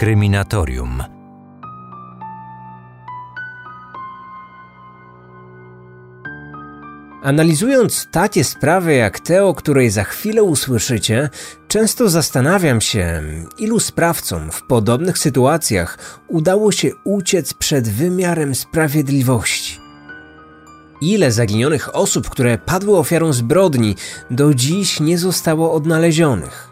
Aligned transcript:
Kryminatorium. 0.00 1.02
Analizując 7.22 8.08
takie 8.10 8.44
sprawy 8.44 8.94
jak 8.94 9.20
te, 9.20 9.44
o 9.44 9.54
której 9.54 9.90
za 9.90 10.04
chwilę 10.04 10.42
usłyszycie, 10.42 11.30
często 11.68 12.08
zastanawiam 12.08 12.80
się, 12.80 13.22
ilu 13.58 13.80
sprawcom 13.80 14.50
w 14.50 14.62
podobnych 14.62 15.18
sytuacjach 15.18 16.20
udało 16.28 16.72
się 16.72 16.90
uciec 17.04 17.54
przed 17.54 17.88
wymiarem 17.88 18.54
sprawiedliwości. 18.54 19.78
Ile 21.00 21.32
zaginionych 21.32 21.96
osób, 21.96 22.30
które 22.30 22.58
padły 22.58 22.98
ofiarą 22.98 23.32
zbrodni, 23.32 23.96
do 24.30 24.54
dziś 24.54 25.00
nie 25.00 25.18
zostało 25.18 25.72
odnalezionych. 25.72 26.69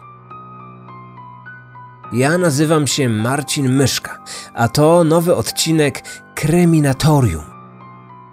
Ja 2.13 2.37
nazywam 2.37 2.87
się 2.87 3.09
Marcin 3.09 3.69
Myszka, 3.69 4.23
a 4.53 4.67
to 4.67 5.03
nowy 5.03 5.35
odcinek 5.35 6.03
Kryminatorium. 6.35 7.43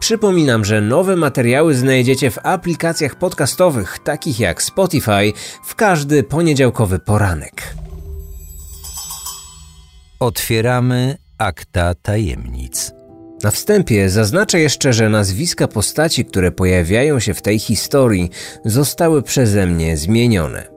Przypominam, 0.00 0.64
że 0.64 0.80
nowe 0.80 1.16
materiały 1.16 1.74
znajdziecie 1.74 2.30
w 2.30 2.38
aplikacjach 2.42 3.14
podcastowych 3.14 3.98
takich 3.98 4.40
jak 4.40 4.62
Spotify 4.62 5.32
w 5.64 5.74
każdy 5.74 6.22
poniedziałkowy 6.22 6.98
poranek. 6.98 7.74
Otwieramy 10.20 11.18
akta 11.38 11.94
tajemnic. 11.94 12.92
Na 13.42 13.50
wstępie 13.50 14.10
zaznaczę 14.10 14.60
jeszcze, 14.60 14.92
że 14.92 15.08
nazwiska 15.08 15.68
postaci, 15.68 16.24
które 16.24 16.52
pojawiają 16.52 17.20
się 17.20 17.34
w 17.34 17.42
tej 17.42 17.58
historii, 17.58 18.30
zostały 18.64 19.22
przeze 19.22 19.66
mnie 19.66 19.96
zmienione. 19.96 20.75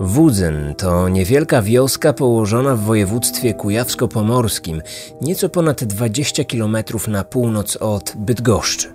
Wudzen 0.00 0.74
to 0.74 1.08
niewielka 1.08 1.62
wioska 1.62 2.12
położona 2.12 2.76
w 2.76 2.80
województwie 2.80 3.54
kujawsko-pomorskim, 3.54 4.82
nieco 5.20 5.48
ponad 5.48 5.84
20 5.84 6.44
km 6.44 6.76
na 7.08 7.24
północ 7.24 7.76
od 7.76 8.12
Bydgoszczy. 8.16 8.88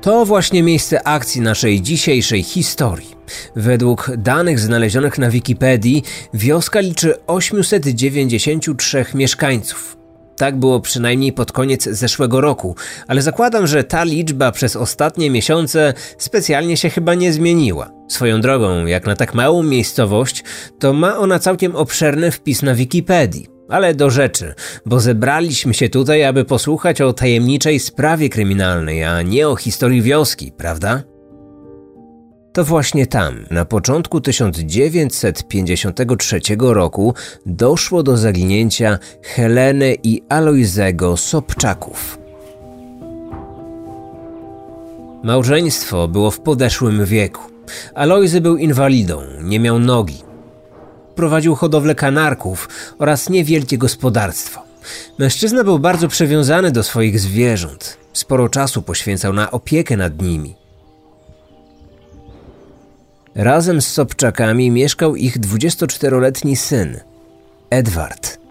To 0.00 0.24
właśnie 0.24 0.62
miejsce 0.62 1.06
akcji 1.06 1.40
naszej 1.40 1.82
dzisiejszej 1.82 2.42
historii. 2.42 3.16
Według 3.56 4.10
danych 4.16 4.60
znalezionych 4.60 5.18
na 5.18 5.30
Wikipedii, 5.30 6.02
wioska 6.34 6.80
liczy 6.80 7.26
893 7.26 9.04
mieszkańców. 9.14 9.96
Tak 10.36 10.56
było 10.56 10.80
przynajmniej 10.80 11.32
pod 11.32 11.52
koniec 11.52 11.84
zeszłego 11.84 12.40
roku, 12.40 12.76
ale 13.08 13.22
zakładam, 13.22 13.66
że 13.66 13.84
ta 13.84 14.04
liczba 14.04 14.52
przez 14.52 14.76
ostatnie 14.76 15.30
miesiące 15.30 15.94
specjalnie 16.18 16.76
się 16.76 16.90
chyba 16.90 17.14
nie 17.14 17.32
zmieniła. 17.32 18.01
Swoją 18.12 18.40
drogą, 18.40 18.86
jak 18.86 19.06
na 19.06 19.16
tak 19.16 19.34
małą 19.34 19.62
miejscowość, 19.62 20.44
to 20.78 20.92
ma 20.92 21.18
ona 21.18 21.38
całkiem 21.38 21.76
obszerny 21.76 22.30
wpis 22.30 22.62
na 22.62 22.74
Wikipedii. 22.74 23.46
Ale 23.68 23.94
do 23.94 24.10
rzeczy, 24.10 24.54
bo 24.86 25.00
zebraliśmy 25.00 25.74
się 25.74 25.88
tutaj, 25.88 26.24
aby 26.24 26.44
posłuchać 26.44 27.00
o 27.00 27.12
tajemniczej 27.12 27.80
sprawie 27.80 28.28
kryminalnej, 28.28 29.04
a 29.04 29.22
nie 29.22 29.48
o 29.48 29.56
historii 29.56 30.02
wioski, 30.02 30.52
prawda? 30.56 31.02
To 32.52 32.64
właśnie 32.64 33.06
tam, 33.06 33.46
na 33.50 33.64
początku 33.64 34.20
1953 34.20 36.40
roku, 36.58 37.14
doszło 37.46 38.02
do 38.02 38.16
zaginięcia 38.16 38.98
Heleny 39.22 39.96
i 40.02 40.22
Alojzego 40.28 41.16
Sobczaków. 41.16 42.18
Małżeństwo 45.22 46.08
było 46.08 46.30
w 46.30 46.40
podeszłym 46.40 47.04
wieku. 47.04 47.51
Alojzy 47.94 48.40
był 48.40 48.56
inwalidą, 48.56 49.22
nie 49.42 49.60
miał 49.60 49.78
nogi. 49.78 50.22
Prowadził 51.14 51.54
hodowlę 51.54 51.94
kanarków 51.94 52.68
oraz 52.98 53.28
niewielkie 53.28 53.78
gospodarstwo. 53.78 54.62
Mężczyzna 55.18 55.64
był 55.64 55.78
bardzo 55.78 56.08
przywiązany 56.08 56.70
do 56.70 56.82
swoich 56.82 57.20
zwierząt. 57.20 57.96
Sporo 58.12 58.48
czasu 58.48 58.82
poświęcał 58.82 59.32
na 59.32 59.50
opiekę 59.50 59.96
nad 59.96 60.22
nimi. 60.22 60.54
Razem 63.34 63.82
z 63.82 63.88
Sobczakami 63.88 64.70
mieszkał 64.70 65.16
ich 65.16 65.40
24-letni 65.40 66.56
syn, 66.56 67.00
Edward. 67.70 68.41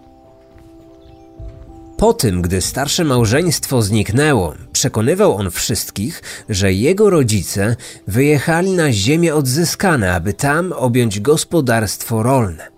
Po 1.96 2.12
tym, 2.12 2.42
gdy 2.42 2.60
starsze 2.60 3.04
małżeństwo 3.04 3.82
zniknęło, 3.82 4.54
przekonywał 4.72 5.34
on 5.34 5.50
wszystkich, 5.50 6.22
że 6.48 6.72
jego 6.72 7.10
rodzice 7.10 7.76
wyjechali 8.08 8.72
na 8.72 8.92
ziemię 8.92 9.34
odzyskane, 9.34 10.14
aby 10.14 10.32
tam 10.32 10.72
objąć 10.72 11.20
gospodarstwo 11.20 12.22
rolne. 12.22 12.68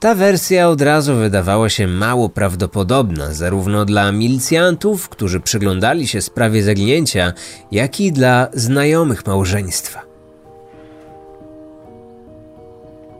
Ta 0.00 0.14
wersja 0.14 0.68
od 0.68 0.82
razu 0.82 1.14
wydawała 1.14 1.68
się 1.68 1.86
mało 1.86 2.28
prawdopodobna, 2.28 3.34
zarówno 3.34 3.84
dla 3.84 4.12
milicjantów, 4.12 5.08
którzy 5.08 5.40
przyglądali 5.40 6.08
się 6.08 6.22
sprawie 6.22 6.62
zaginięcia, 6.62 7.32
jak 7.72 8.00
i 8.00 8.12
dla 8.12 8.48
znajomych 8.54 9.26
małżeństwa. 9.26 10.13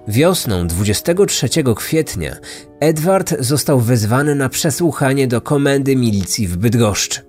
Wiosną 0.09 0.67
23 0.67 1.49
kwietnia 1.77 2.37
Edward 2.81 3.35
został 3.39 3.81
wezwany 3.81 4.35
na 4.35 4.49
przesłuchanie 4.49 5.27
do 5.27 5.41
komendy 5.41 5.97
milicji 5.97 6.49
w 6.49 6.57
Bydgoszczy. 6.57 7.21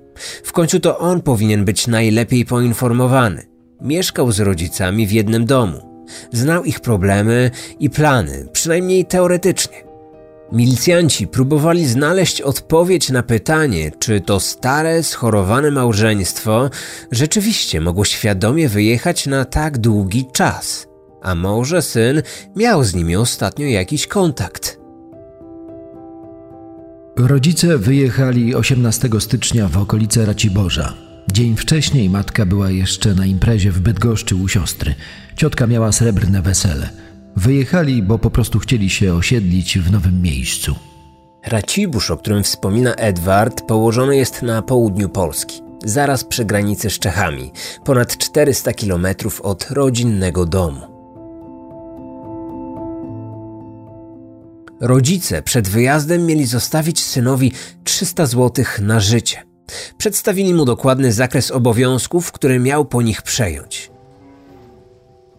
W 0.43 0.51
końcu 0.51 0.79
to 0.79 0.97
on 0.97 1.21
powinien 1.21 1.65
być 1.65 1.87
najlepiej 1.87 2.45
poinformowany. 2.45 3.47
Mieszkał 3.81 4.31
z 4.31 4.39
rodzicami 4.39 5.07
w 5.07 5.11
jednym 5.11 5.45
domu. 5.45 6.05
Znał 6.31 6.63
ich 6.63 6.79
problemy 6.79 7.51
i 7.79 7.89
plany, 7.89 8.47
przynajmniej 8.53 9.05
teoretycznie. 9.05 9.83
Milicjanci 10.51 11.27
próbowali 11.27 11.87
znaleźć 11.87 12.41
odpowiedź 12.41 13.09
na 13.09 13.23
pytanie, 13.23 13.91
czy 13.99 14.21
to 14.21 14.39
stare, 14.39 15.03
schorowane 15.03 15.71
małżeństwo 15.71 16.69
rzeczywiście 17.11 17.81
mogło 17.81 18.05
świadomie 18.05 18.69
wyjechać 18.69 19.27
na 19.27 19.45
tak 19.45 19.77
długi 19.77 20.25
czas– 20.33 20.87
a 21.25 21.35
może 21.35 21.81
syn 21.81 22.21
miał 22.55 22.83
z 22.83 22.95
nimi 22.95 23.15
ostatnio 23.15 23.65
jakiś 23.65 24.07
kontakt. 24.07 24.79
Rodzice 27.17 27.77
wyjechali 27.77 28.55
18 28.55 29.09
stycznia 29.19 29.67
w 29.67 29.77
okolice 29.77 30.25
Raciborza. 30.25 30.93
Dzień 31.31 31.55
wcześniej 31.55 32.09
matka 32.09 32.45
była 32.45 32.71
jeszcze 32.71 33.13
na 33.13 33.25
imprezie 33.25 33.71
w 33.71 33.79
Bydgoszczy 33.79 34.35
u 34.35 34.47
siostry. 34.47 34.95
Ciotka 35.35 35.67
miała 35.67 35.91
srebrne 35.91 36.41
wesele. 36.41 36.89
Wyjechali, 37.35 38.03
bo 38.03 38.19
po 38.19 38.29
prostu 38.29 38.59
chcieli 38.59 38.89
się 38.89 39.13
osiedlić 39.13 39.79
w 39.79 39.91
nowym 39.91 40.21
miejscu. 40.21 40.75
Racibórz, 41.47 42.11
o 42.11 42.17
którym 42.17 42.43
wspomina 42.43 42.95
Edward, 42.95 43.61
położony 43.61 44.17
jest 44.17 44.41
na 44.41 44.61
południu 44.61 45.09
Polski, 45.09 45.61
zaraz 45.85 46.23
przy 46.23 46.45
granicy 46.45 46.89
z 46.89 46.99
Czechami, 46.99 47.51
ponad 47.83 48.17
400 48.17 48.73
kilometrów 48.73 49.41
od 49.41 49.71
rodzinnego 49.71 50.45
domu. 50.45 50.94
Rodzice 54.81 55.41
przed 55.41 55.67
wyjazdem 55.67 56.25
mieli 56.25 56.45
zostawić 56.45 57.03
synowi 57.03 57.51
300 57.83 58.25
zł 58.25 58.65
na 58.81 58.99
życie. 58.99 59.43
Przedstawili 59.97 60.53
mu 60.53 60.65
dokładny 60.65 61.13
zakres 61.13 61.51
obowiązków, 61.51 62.31
które 62.31 62.59
miał 62.59 62.85
po 62.85 63.01
nich 63.01 63.21
przejąć. 63.21 63.91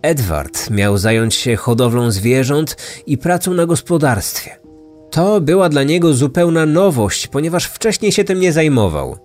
Edward 0.02 0.70
miał 0.70 0.98
zająć 0.98 1.34
się 1.34 1.56
hodowlą 1.56 2.10
zwierząt 2.10 2.76
i 3.06 3.18
pracą 3.18 3.54
na 3.54 3.66
gospodarstwie. 3.66 4.56
To 5.10 5.40
była 5.40 5.68
dla 5.68 5.82
niego 5.82 6.14
zupełna 6.14 6.66
nowość, 6.66 7.26
ponieważ 7.26 7.64
wcześniej 7.64 8.12
się 8.12 8.24
tym 8.24 8.40
nie 8.40 8.52
zajmował. 8.52 9.16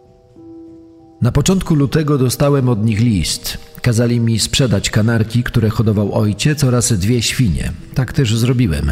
Na 1.22 1.32
początku 1.32 1.76
lutego 1.76 2.18
dostałem 2.18 2.70
od 2.70 2.86
nich 2.86 3.00
list. 3.00 3.58
Kazali 3.82 4.20
mi 4.20 4.40
sprzedać 4.40 4.90
kanarki, 4.90 5.44
które 5.44 5.70
hodował 5.70 6.14
ojciec 6.14 6.64
oraz 6.64 6.94
dwie 6.94 7.22
świnie. 7.22 7.72
Tak 7.94 8.14
też 8.14 8.38
zrobiłem. 8.38 8.92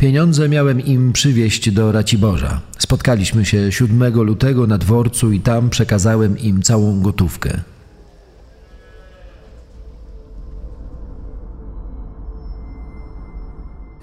Pieniądze 0.00 0.48
miałem 0.48 0.80
im 0.80 1.12
przywieźć 1.12 1.70
do 1.70 1.92
Raciborza. 1.92 2.60
Spotkaliśmy 2.78 3.44
się 3.44 3.72
7 3.72 4.14
lutego 4.14 4.66
na 4.66 4.78
dworcu 4.78 5.32
i 5.32 5.40
tam 5.40 5.70
przekazałem 5.70 6.38
im 6.38 6.62
całą 6.62 7.02
gotówkę. 7.02 7.60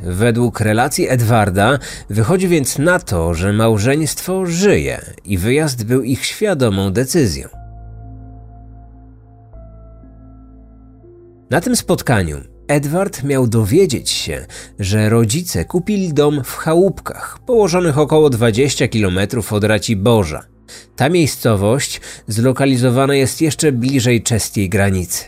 Według 0.03 0.59
relacji 0.59 1.09
Edwarda 1.09 1.79
wychodzi 2.09 2.47
więc 2.47 2.79
na 2.79 2.99
to, 2.99 3.33
że 3.33 3.53
małżeństwo 3.53 4.45
żyje 4.45 5.01
i 5.25 5.37
wyjazd 5.37 5.83
był 5.83 6.03
ich 6.03 6.25
świadomą 6.25 6.91
decyzją. 6.91 7.49
Na 11.49 11.61
tym 11.61 11.75
spotkaniu 11.75 12.56
Edward 12.67 13.23
miał 13.23 13.47
dowiedzieć 13.47 14.09
się, 14.09 14.45
że 14.79 15.09
rodzice 15.09 15.65
kupili 15.65 16.13
dom 16.13 16.43
w 16.43 16.55
chałupkach, 16.55 17.39
położonych 17.45 17.97
około 17.97 18.29
20 18.29 18.87
km 18.87 19.19
od 19.51 19.63
Raciborza. 19.63 20.43
Ta 20.95 21.09
miejscowość 21.09 22.01
zlokalizowana 22.27 23.15
jest 23.15 23.41
jeszcze 23.41 23.71
bliżej 23.71 24.23
czeskiej 24.23 24.69
granicy. 24.69 25.23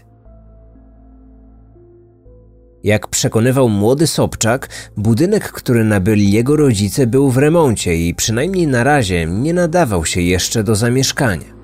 Jak 2.84 3.08
przekonywał 3.08 3.70
młody 3.70 4.08
Sobczak, 4.08 4.70
budynek, 4.98 5.52
który 5.52 5.84
nabyli 5.84 6.32
jego 6.32 6.56
rodzice, 6.56 7.08
był 7.08 7.30
w 7.30 7.38
remoncie 7.38 7.96
i 7.96 8.16
przynajmniej 8.16 8.68
na 8.68 8.84
razie 8.84 9.26
nie 9.26 9.54
nadawał 9.54 10.06
się 10.06 10.22
jeszcze 10.22 10.64
do 10.64 10.76
zamieszkania. 10.76 11.59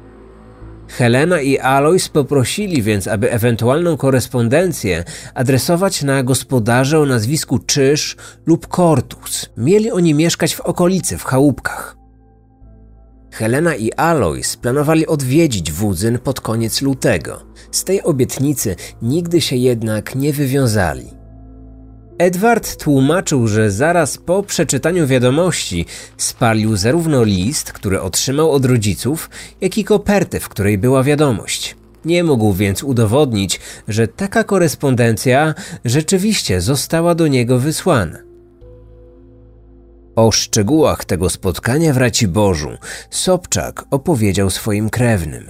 Helena 0.88 1.42
i 1.42 1.58
Alois 1.58 2.10
poprosili 2.10 2.82
więc, 2.82 3.08
aby 3.08 3.32
ewentualną 3.32 3.98
korespondencję 3.98 5.04
adresować 5.34 6.04
na 6.04 6.24
gospodarza 6.24 7.00
o 7.00 7.06
nazwisku 7.06 7.60
Czyż 7.60 8.18
lub 8.46 8.68
Kortus. 8.68 9.50
Mieli 9.58 9.92
oni 9.92 10.14
mieszkać 10.14 10.56
w 10.56 10.62
okolicy, 10.62 11.18
w 11.18 11.24
chałupkach. 11.24 11.98
Helena 13.32 13.76
i 13.76 13.92
Alois 13.94 14.58
planowali 14.58 15.08
odwiedzić 15.08 15.72
Wudzyn 15.72 16.20
pod 16.20 16.42
koniec 16.42 16.82
lutego. 16.82 17.42
Z 17.72 17.84
tej 17.84 18.04
obietnicy 18.04 18.76
nigdy 19.02 19.42
się 19.42 19.56
jednak 19.56 20.16
nie 20.16 20.34
wywiązali. 20.34 21.15
Edward 22.18 22.84
tłumaczył, 22.84 23.48
że 23.48 23.72
zaraz 23.72 24.18
po 24.18 24.44
przeczytaniu 24.44 25.08
wiadomości 25.08 25.86
spalił 26.18 26.76
zarówno 26.76 27.24
list, 27.24 27.74
który 27.74 28.02
otrzymał 28.02 28.52
od 28.52 28.66
rodziców, 28.66 29.30
jak 29.62 29.78
i 29.78 29.84
kopertę, 29.84 30.40
w 30.40 30.50
której 30.50 30.78
była 30.78 31.04
wiadomość. 31.04 31.76
Nie 32.06 32.24
mógł 32.24 32.54
więc 32.54 32.84
udowodnić, 32.84 33.60
że 33.88 34.08
taka 34.08 34.44
korespondencja 34.44 35.54
rzeczywiście 35.86 36.62
została 36.62 37.16
do 37.16 37.28
niego 37.28 37.60
wysłana. 37.60 38.18
O 40.16 40.32
szczegółach 40.32 41.06
tego 41.06 41.30
spotkania 41.30 41.94
w 41.94 41.98
Raciborzu 41.98 42.72
Sobczak 43.10 43.86
opowiedział 43.92 44.50
swoim 44.50 44.90
krewnym. 44.90 45.46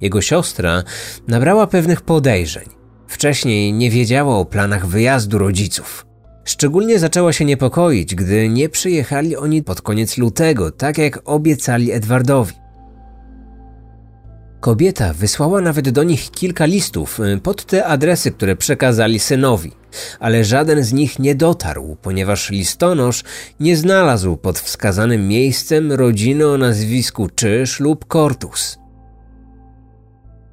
Jego 0.00 0.20
siostra 0.20 0.82
nabrała 1.28 1.66
pewnych 1.66 2.00
podejrzeń. 2.00 2.77
Wcześniej 3.08 3.72
nie 3.72 3.90
wiedziała 3.90 4.36
o 4.36 4.44
planach 4.44 4.86
wyjazdu 4.86 5.38
rodziców. 5.38 6.06
Szczególnie 6.44 6.98
zaczęła 6.98 7.32
się 7.32 7.44
niepokoić, 7.44 8.14
gdy 8.14 8.48
nie 8.48 8.68
przyjechali 8.68 9.36
oni 9.36 9.62
pod 9.62 9.82
koniec 9.82 10.18
lutego, 10.18 10.70
tak 10.70 10.98
jak 10.98 11.20
obiecali 11.24 11.92
Edwardowi. 11.92 12.54
Kobieta 14.60 15.12
wysłała 15.12 15.60
nawet 15.60 15.88
do 15.90 16.02
nich 16.02 16.30
kilka 16.30 16.64
listów 16.64 17.20
y, 17.20 17.40
pod 17.42 17.64
te 17.64 17.86
adresy, 17.86 18.30
które 18.30 18.56
przekazali 18.56 19.18
synowi, 19.18 19.72
ale 20.20 20.44
żaden 20.44 20.84
z 20.84 20.92
nich 20.92 21.18
nie 21.18 21.34
dotarł, 21.34 21.96
ponieważ 22.02 22.50
listonosz 22.50 23.24
nie 23.60 23.76
znalazł 23.76 24.36
pod 24.36 24.58
wskazanym 24.58 25.28
miejscem 25.28 25.92
rodziny 25.92 26.46
o 26.48 26.58
nazwisku 26.58 27.28
Czyż 27.34 27.80
lub 27.80 28.04
Kortus. 28.04 28.78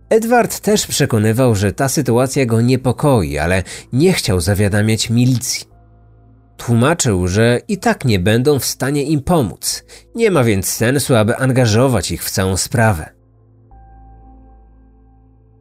Edward 0.09 0.59
też 0.59 0.87
przekonywał, 0.87 1.55
że 1.55 1.71
ta 1.71 1.89
sytuacja 1.89 2.45
go 2.45 2.61
niepokoi, 2.61 3.37
ale 3.37 3.63
nie 3.93 4.13
chciał 4.13 4.41
zawiadamiać 4.41 5.09
milicji. 5.09 5.67
Tłumaczył, 6.57 7.27
że 7.27 7.61
i 7.67 7.77
tak 7.77 8.05
nie 8.05 8.19
będą 8.19 8.59
w 8.59 8.65
stanie 8.65 9.03
im 9.03 9.21
pomóc, 9.21 9.83
nie 10.15 10.31
ma 10.31 10.43
więc 10.43 10.67
sensu, 10.67 11.15
aby 11.15 11.37
angażować 11.37 12.11
ich 12.11 12.23
w 12.23 12.29
całą 12.29 12.57
sprawę. 12.57 13.09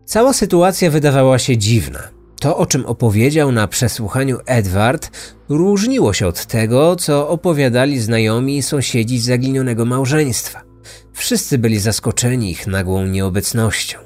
Cała 0.05 0.32
sytuacja 0.32 0.90
wydawała 0.90 1.38
się 1.38 1.58
dziwna. 1.58 1.99
To, 2.40 2.56
o 2.56 2.67
czym 2.67 2.87
opowiedział 2.87 3.52
na 3.52 3.69
przesłuchaniu 3.69 4.38
Edward, 4.47 5.11
różniło 5.49 6.12
się 6.12 6.26
od 6.26 6.47
tego, 6.47 6.97
co 6.97 7.29
opowiadali 7.29 8.00
znajomi 8.00 8.56
i 8.56 8.62
sąsiedzi 8.62 9.19
zaginionego 9.19 9.85
małżeństwa. 9.85 10.62
Wszyscy 11.12 11.58
byli 11.58 11.79
zaskoczeni 11.81 12.50
ich 12.50 12.67
nagłą 12.67 13.06
nieobecnością. 13.06 13.99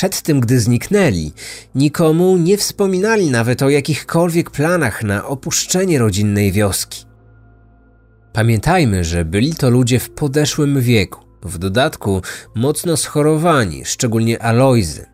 Przed 0.00 0.22
tym, 0.22 0.40
gdy 0.40 0.60
zniknęli, 0.60 1.32
nikomu 1.74 2.36
nie 2.36 2.56
wspominali 2.56 3.30
nawet 3.30 3.62
o 3.62 3.68
jakichkolwiek 3.68 4.50
planach 4.50 5.02
na 5.02 5.26
opuszczenie 5.26 5.98
rodzinnej 5.98 6.52
wioski. 6.52 7.04
Pamiętajmy, 8.32 9.04
że 9.04 9.24
byli 9.24 9.54
to 9.54 9.70
ludzie 9.70 9.98
w 9.98 10.10
podeszłym 10.10 10.80
wieku, 10.80 11.20
w 11.42 11.58
dodatku 11.58 12.22
mocno 12.54 12.96
schorowani, 12.96 13.84
szczególnie 13.84 14.42
Alojzy. 14.42 15.06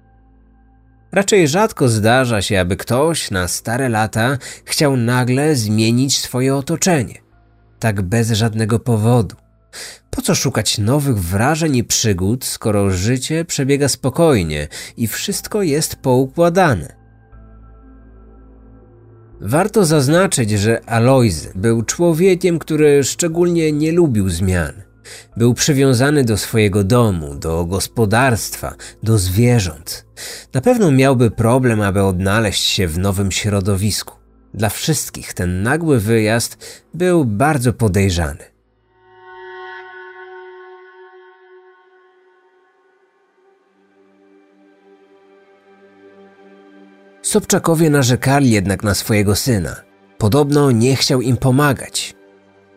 Raczej 1.13 1.49
rzadko 1.49 1.89
zdarza 1.89 2.43
się, 2.43 2.61
aby 2.61 2.77
ktoś 2.77 3.31
na 3.31 3.49
stare 3.49 3.89
lata 3.89 4.39
chciał 4.65 4.97
nagle 4.97 5.57
zmienić 5.57 6.19
swoje 6.19 6.55
otoczenie, 6.55 7.15
tak 7.79 8.03
bez 8.03 8.31
żadnego 8.31 8.79
powodu. 8.79 9.37
Po 10.11 10.23
co 10.23 10.35
szukać 10.35 10.79
nowych 10.79 11.19
wrażeń 11.19 11.77
i 11.77 11.85
przygód, 11.85 12.45
skoro 12.45 12.91
życie 12.91 13.45
przebiega 13.45 13.89
spokojnie 13.89 14.69
i 14.97 15.07
wszystko 15.07 15.63
jest 15.63 15.97
poukładane? 15.97 16.97
Warto 19.41 19.85
zaznaczyć, 19.85 20.51
że 20.51 20.85
Alois 20.85 21.49
był 21.55 21.83
człowiekiem, 21.83 22.59
który 22.59 23.05
szczególnie 23.05 23.73
nie 23.73 23.93
lubił 23.93 24.29
zmian. 24.29 24.73
Był 25.37 25.55
przywiązany 25.55 26.25
do 26.25 26.37
swojego 26.37 26.85
domu, 26.85 27.35
do 27.35 27.65
gospodarstwa, 27.65 28.75
do 29.03 29.19
zwierząt. 29.19 30.07
Na 30.55 30.61
pewno 30.61 30.91
miałby 30.93 31.31
problem, 31.31 31.81
aby 31.81 32.03
odnaleźć 32.03 32.65
się 32.65 32.89
w 32.89 32.99
nowym 32.99 33.33
środowisku. 33.33 34.15
Dla 34.55 34.69
wszystkich 34.69 35.35
ten 35.35 35.63
nagły 35.63 36.01
wyjazd 36.01 36.83
był 36.95 37.25
bardzo 37.25 37.73
podejrzany. 37.73 38.56
Sobczakowie 47.37 47.91
narzekali 47.91 48.51
jednak 48.51 48.83
na 48.83 48.95
swojego 48.95 49.37
syna. 49.37 49.77
Podobno 50.19 50.71
nie 50.71 50.97
chciał 50.97 51.21
im 51.21 51.37
pomagać. 51.37 52.15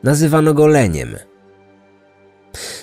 Nazywano 0.03 0.53
go 0.53 0.67
leniem. 0.67 1.15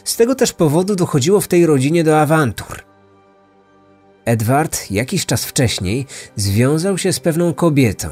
Z 0.05 0.17
tego 0.17 0.35
też 0.35 0.53
powodu 0.53 0.97
dochodziło 0.97 1.41
w 1.41 1.49
tej 1.49 1.67
rodzinie 1.67 2.05
do 2.05 2.21
awantur. 2.21 2.85
Edward 4.25 4.91
jakiś 4.91 5.27
czas 5.27 5.45
wcześniej 5.45 6.07
związał 6.37 6.99
się 6.99 7.13
z 7.13 7.21
pewną 7.21 7.55
kobietą. 7.55 8.09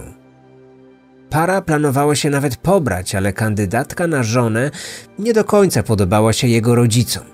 Para 1.30 1.62
planowała 1.62 2.16
się 2.16 2.30
nawet 2.30 2.56
pobrać, 2.56 3.14
ale 3.14 3.32
kandydatka 3.32 4.06
na 4.06 4.22
żonę 4.22 4.70
nie 5.18 5.32
do 5.32 5.44
końca 5.44 5.82
podobała 5.82 6.32
się 6.32 6.48
jego 6.48 6.74
rodzicom. 6.74 7.33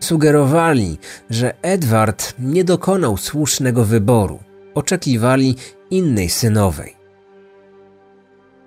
Sugerowali, 0.00 0.98
że 1.30 1.54
Edward 1.62 2.34
nie 2.38 2.64
dokonał 2.64 3.16
słusznego 3.16 3.84
wyboru. 3.84 4.38
Oczekiwali 4.74 5.56
innej 5.90 6.28
synowej. 6.28 6.96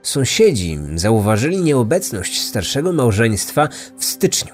Sąsiedzi 0.01 0.79
zauważyli 0.95 1.57
nieobecność 1.57 2.41
starszego 2.41 2.93
małżeństwa 2.93 3.69
w 3.97 4.05
styczniu. 4.05 4.53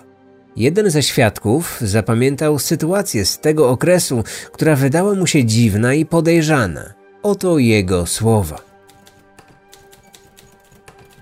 Jeden 0.55 0.89
ze 0.89 1.03
świadków 1.03 1.77
zapamiętał 1.81 2.59
sytuację 2.59 3.25
z 3.25 3.39
tego 3.39 3.69
okresu, 3.69 4.23
która 4.51 4.75
wydała 4.75 5.15
mu 5.15 5.27
się 5.27 5.45
dziwna 5.45 5.93
i 5.93 6.05
podejrzana. 6.05 6.93
Oto 7.23 7.57
jego 7.57 8.05
słowa. 8.05 8.61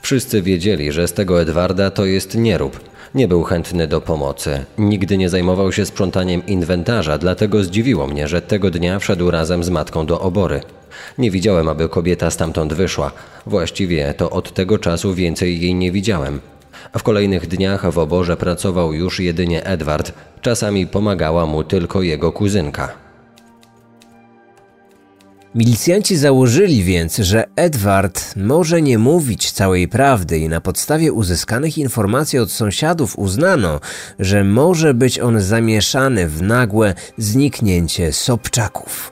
Wszyscy 0.02 0.42
wiedzieli, 0.42 0.92
że 0.92 1.08
z 1.08 1.14
tego 1.14 1.42
Edwarda 1.42 1.92
to 1.92 2.06
jest 2.06 2.36
nierób. 2.36 2.87
Nie 3.16 3.28
był 3.28 3.44
chętny 3.44 3.88
do 3.88 4.02
pomocy. 4.02 4.66
Nigdy 4.78 5.18
nie 5.18 5.30
zajmował 5.30 5.72
się 5.72 5.86
sprzątaniem 5.86 6.46
inwentarza, 6.46 7.18
dlatego 7.18 7.64
zdziwiło 7.64 8.08
mnie, 8.08 8.28
że 8.28 8.42
tego 8.42 8.72
dnia 8.72 9.00
wszedł 9.00 9.32
razem 9.32 9.64
z 9.64 9.70
matką 9.70 10.06
do 10.06 10.22
obory. 10.22 10.62
Nie 11.18 11.32
widziałem, 11.32 11.70
aby 11.70 11.90
kobieta 11.90 12.32
stamtąd 12.32 12.74
wyszła. 12.74 13.12
Właściwie 13.46 14.14
to 14.14 14.30
od 14.30 14.54
tego 14.54 14.78
czasu 14.78 15.14
więcej 15.14 15.62
jej 15.62 15.76
nie 15.76 15.92
widziałem. 15.92 16.40
W 16.98 17.04
kolejnych 17.04 17.48
dniach 17.48 17.92
w 17.92 17.98
oborze 17.98 18.38
pracował 18.38 18.94
już 18.94 19.20
jedynie 19.20 19.66
Edward. 19.66 20.14
Czasami 20.42 20.88
pomagała 20.88 21.46
mu 21.46 21.64
tylko 21.64 22.02
jego 22.02 22.32
kuzynka. 22.32 23.07
Milicjanci 25.56 26.18
założyli 26.18 26.84
więc, 26.84 27.18
że 27.18 27.46
Edward 27.56 28.36
może 28.36 28.82
nie 28.82 28.98
mówić 28.98 29.52
całej 29.52 29.88
prawdy 29.88 30.40
i 30.40 30.50
na 30.50 30.62
podstawie 30.62 31.14
uzyskanych 31.14 31.78
informacji 31.78 32.40
od 32.40 32.52
sąsiadów 32.52 33.20
uznano, 33.20 33.80
że 34.20 34.44
może 34.44 34.94
być 34.94 35.20
on 35.20 35.42
zamieszany 35.42 36.28
w 36.28 36.42
nagłe 36.42 36.94
zniknięcie 37.18 38.14
Sobczaków. 38.14 39.12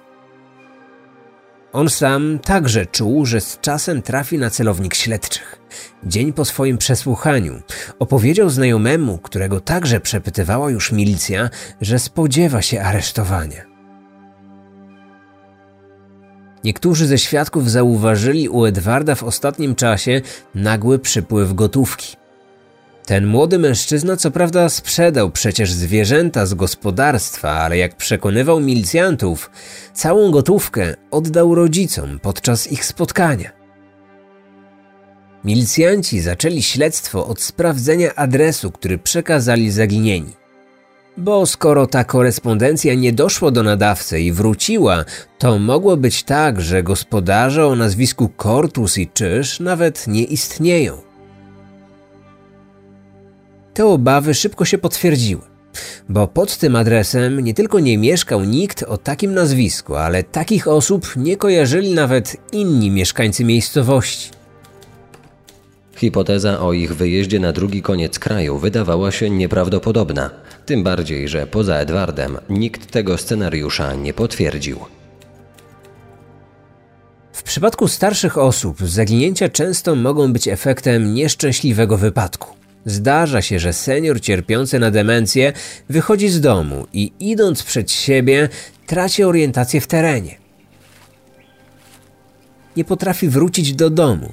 On 1.73 1.89
sam 1.89 2.39
także 2.39 2.85
czuł, 2.85 3.25
że 3.25 3.41
z 3.41 3.57
czasem 3.61 4.01
trafi 4.01 4.37
na 4.37 4.49
celownik 4.49 4.95
śledczych. 4.95 5.59
Dzień 6.03 6.33
po 6.33 6.45
swoim 6.45 6.77
przesłuchaniu 6.77 7.61
opowiedział 7.99 8.49
znajomemu, 8.49 9.17
którego 9.17 9.59
także 9.59 9.99
przepytywała 9.99 10.71
już 10.71 10.91
milicja, 10.91 11.49
że 11.81 11.99
spodziewa 11.99 12.61
się 12.61 12.81
aresztowania. 12.81 13.74
Niektórzy 16.65 17.07
ze 17.07 17.17
świadków 17.17 17.71
zauważyli 17.71 18.49
u 18.49 18.65
Edwarda 18.65 19.15
w 19.15 19.23
ostatnim 19.23 19.75
czasie 19.75 20.21
nagły 20.55 20.99
przypływ 20.99 21.53
gotówki. 21.53 22.15
Ten 23.05 23.27
młody 23.27 23.59
mężczyzna 23.59 24.17
co 24.17 24.31
prawda 24.31 24.69
sprzedał 24.69 25.31
przecież 25.31 25.71
zwierzęta 25.71 26.45
z 26.45 26.53
gospodarstwa, 26.53 27.51
ale 27.51 27.77
jak 27.77 27.95
przekonywał 27.95 28.59
milicjantów, 28.59 29.51
całą 29.93 30.31
gotówkę 30.31 30.95
oddał 31.11 31.55
rodzicom 31.55 32.19
podczas 32.19 32.71
ich 32.71 32.85
spotkania. 32.85 33.51
Milicjanci 35.43 36.21
zaczęli 36.21 36.63
śledztwo 36.63 37.27
od 37.27 37.41
sprawdzenia 37.41 38.15
adresu, 38.15 38.71
który 38.71 38.97
przekazali 38.97 39.71
zaginieni. 39.71 40.44
Bo 41.17 41.45
skoro 41.45 41.87
ta 41.87 42.03
korespondencja 42.03 42.93
nie 42.93 43.13
doszła 43.13 43.51
do 43.51 43.63
nadawcy 43.63 44.19
i 44.19 44.31
wróciła, 44.31 45.05
to 45.39 45.59
mogło 45.59 45.97
być 45.97 46.23
tak, 46.23 46.61
że 46.61 46.83
gospodarze 46.83 47.67
o 47.67 47.75
nazwisku 47.75 48.29
Kortus 48.29 48.97
i 48.97 49.07
Czyż 49.07 49.59
nawet 49.59 50.07
nie 50.07 50.23
istnieją. 50.23 50.97
Te 53.73 53.85
obawy 53.85 54.33
szybko 54.33 54.65
się 54.65 54.77
potwierdziły, 54.77 55.41
bo 56.09 56.27
pod 56.27 56.57
tym 56.57 56.75
adresem 56.75 57.39
nie 57.39 57.53
tylko 57.53 57.79
nie 57.79 57.97
mieszkał 57.97 58.43
nikt 58.43 58.83
o 58.83 58.97
takim 58.97 59.33
nazwisku, 59.33 59.95
ale 59.95 60.23
takich 60.23 60.67
osób 60.67 61.15
nie 61.15 61.37
kojarzyli 61.37 61.93
nawet 61.93 62.37
inni 62.51 62.91
mieszkańcy 62.91 63.43
miejscowości. 63.43 64.31
Hipoteza 65.95 66.59
o 66.59 66.73
ich 66.73 66.95
wyjeździe 66.95 67.39
na 67.39 67.51
drugi 67.51 67.81
koniec 67.81 68.19
kraju 68.19 68.57
wydawała 68.57 69.11
się 69.11 69.29
nieprawdopodobna, 69.29 70.29
tym 70.65 70.83
bardziej, 70.83 71.27
że 71.27 71.47
poza 71.47 71.75
Edwardem 71.75 72.37
nikt 72.49 72.91
tego 72.91 73.17
scenariusza 73.17 73.93
nie 73.93 74.13
potwierdził. 74.13 74.79
W 77.33 77.43
przypadku 77.43 77.87
starszych 77.87 78.37
osób 78.37 78.79
zaginięcia 78.79 79.49
często 79.49 79.95
mogą 79.95 80.33
być 80.33 80.47
efektem 80.47 81.13
nieszczęśliwego 81.13 81.97
wypadku. 81.97 82.55
Zdarza 82.85 83.41
się, 83.41 83.59
że 83.59 83.73
senior 83.73 84.21
cierpiący 84.21 84.79
na 84.79 84.91
demencję 84.91 85.53
wychodzi 85.89 86.29
z 86.29 86.41
domu 86.41 86.87
i 86.93 87.11
idąc 87.19 87.63
przed 87.63 87.91
siebie 87.91 88.49
traci 88.87 89.23
orientację 89.23 89.81
w 89.81 89.87
terenie. 89.87 90.35
Nie 92.77 92.85
potrafi 92.85 93.29
wrócić 93.29 93.73
do 93.73 93.89
domu. 93.89 94.31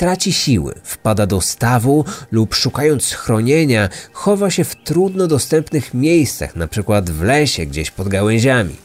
Traci 0.00 0.32
siły, 0.32 0.74
wpada 0.82 1.26
do 1.26 1.40
stawu 1.40 2.04
lub 2.32 2.54
szukając 2.54 3.04
schronienia 3.04 3.88
chowa 4.12 4.50
się 4.50 4.64
w 4.64 4.76
trudno 4.76 5.26
dostępnych 5.26 5.94
miejscach, 5.94 6.56
np. 6.56 7.02
w 7.02 7.22
lesie 7.22 7.66
gdzieś 7.66 7.90
pod 7.90 8.08
gałęziami. 8.08 8.76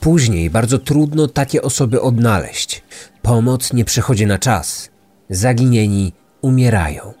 Później 0.00 0.50
bardzo 0.50 0.78
trudno 0.78 1.28
takie 1.28 1.62
osoby 1.62 2.00
odnaleźć. 2.00 2.82
Pomoc 3.22 3.72
nie 3.72 3.84
przychodzi 3.84 4.26
na 4.26 4.38
czas. 4.38 4.90
Zaginieni 5.30 6.12
umierają. 6.40 7.14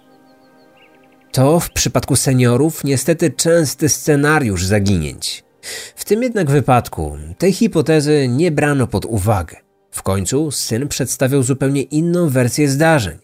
To 1.32 1.60
w 1.60 1.70
przypadku 1.70 2.16
seniorów 2.16 2.84
niestety 2.84 3.30
częsty 3.30 3.88
scenariusz 3.88 4.64
zaginięć. 4.64 5.44
W 5.96 6.04
tym 6.04 6.22
jednak 6.22 6.50
wypadku 6.50 7.18
tej 7.38 7.52
hipotezy 7.52 8.28
nie 8.28 8.50
brano 8.50 8.86
pod 8.86 9.04
uwagę. 9.04 9.63
W 9.94 10.02
końcu 10.02 10.50
syn 10.50 10.88
przedstawiał 10.88 11.42
zupełnie 11.42 11.82
inną 11.82 12.28
wersję 12.28 12.68
zdarzeń. 12.68 13.18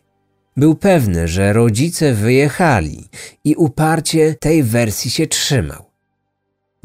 Był 0.57 0.75
pewny, 0.75 1.29
że 1.29 1.53
rodzice 1.53 2.15
wyjechali 2.15 3.09
i 3.45 3.55
uparcie 3.55 4.35
tej 4.41 4.63
wersji 4.63 5.11
się 5.11 5.27
trzymał. 5.27 5.85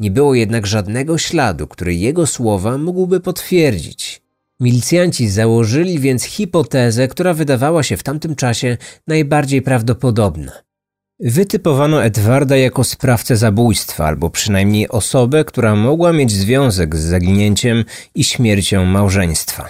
Nie 0.00 0.10
było 0.10 0.34
jednak 0.34 0.66
żadnego 0.66 1.18
śladu, 1.18 1.66
który 1.66 1.94
jego 1.94 2.26
słowa 2.26 2.78
mógłby 2.78 3.20
potwierdzić. 3.20 4.22
Milicjanci 4.60 5.28
założyli 5.28 5.98
więc 5.98 6.24
hipotezę, 6.24 7.08
która 7.08 7.34
wydawała 7.34 7.82
się 7.82 7.96
w 7.96 8.02
tamtym 8.02 8.36
czasie 8.36 8.76
najbardziej 9.06 9.62
prawdopodobna. 9.62 10.65
Wytypowano 11.20 12.04
Edwarda 12.04 12.56
jako 12.56 12.84
sprawcę 12.84 13.36
zabójstwa, 13.36 14.06
albo 14.06 14.30
przynajmniej 14.30 14.88
osobę, 14.88 15.44
która 15.44 15.76
mogła 15.76 16.12
mieć 16.12 16.32
związek 16.32 16.96
z 16.96 17.04
zaginięciem 17.04 17.84
i 18.14 18.24
śmiercią 18.24 18.84
małżeństwa. 18.84 19.68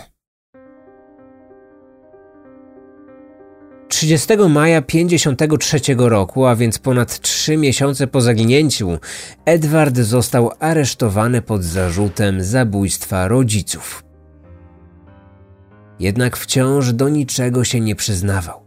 30 3.89 4.29
maja 4.49 4.83
1953 4.83 5.95
roku, 5.99 6.47
a 6.47 6.57
więc 6.57 6.79
ponad 6.79 7.21
trzy 7.21 7.57
miesiące 7.57 8.07
po 8.07 8.21
zaginięciu, 8.21 8.99
Edward 9.45 9.97
został 9.97 10.51
aresztowany 10.61 11.43
pod 11.43 11.65
zarzutem 11.65 12.43
zabójstwa 12.43 13.29
rodziców. 13.29 14.05
Jednak 16.01 16.37
wciąż 16.37 16.93
do 16.93 17.09
niczego 17.09 17.65
się 17.65 17.81
nie 17.81 17.97
przyznawał. 17.97 18.66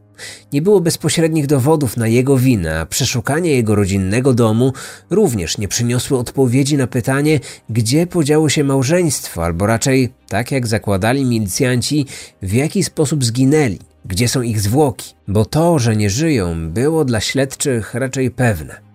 Nie 0.54 0.62
było 0.62 0.82
bezpośrednich 0.82 1.48
dowodów 1.48 1.98
na 1.98 2.08
jego 2.08 2.38
winę, 2.38 2.80
a 2.80 2.86
przeszukanie 2.86 3.52
jego 3.52 3.76
rodzinnego 3.76 4.34
domu 4.34 4.74
również 5.10 5.58
nie 5.58 5.68
przyniosło 5.68 6.20
odpowiedzi 6.20 6.78
na 6.78 6.88
pytanie, 6.88 7.40
gdzie 7.70 8.08
podziało 8.08 8.50
się 8.50 8.64
małżeństwo, 8.64 9.44
albo 9.44 9.66
raczej, 9.66 10.10
tak 10.28 10.52
jak 10.52 10.68
zakładali 10.68 11.26
milicjanci, 11.26 12.06
w 12.42 12.54
jaki 12.54 12.84
sposób 12.84 13.26
zginęli, 13.26 13.80
gdzie 14.06 14.28
są 14.28 14.42
ich 14.42 14.62
zwłoki, 14.62 15.14
bo 15.28 15.46
to, 15.46 15.80
że 15.80 15.96
nie 15.96 16.10
żyją, 16.10 16.70
było 16.70 17.06
dla 17.06 17.22
śledczych 17.22 17.94
raczej 17.94 18.32
pewne. 18.32 18.90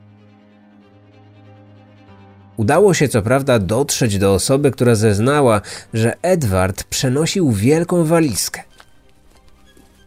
Udało 2.57 2.95
się 2.95 3.09
co 3.09 3.23
prawda 3.23 3.59
dotrzeć 3.59 4.19
do 4.19 4.35
osoby, 4.35 4.71
która 4.71 4.95
zeznała, 4.95 5.61
że 5.95 6.17
Edward 6.23 6.85
przenosił 6.85 7.53
wielką 7.53 8.05
walizkę. 8.05 8.63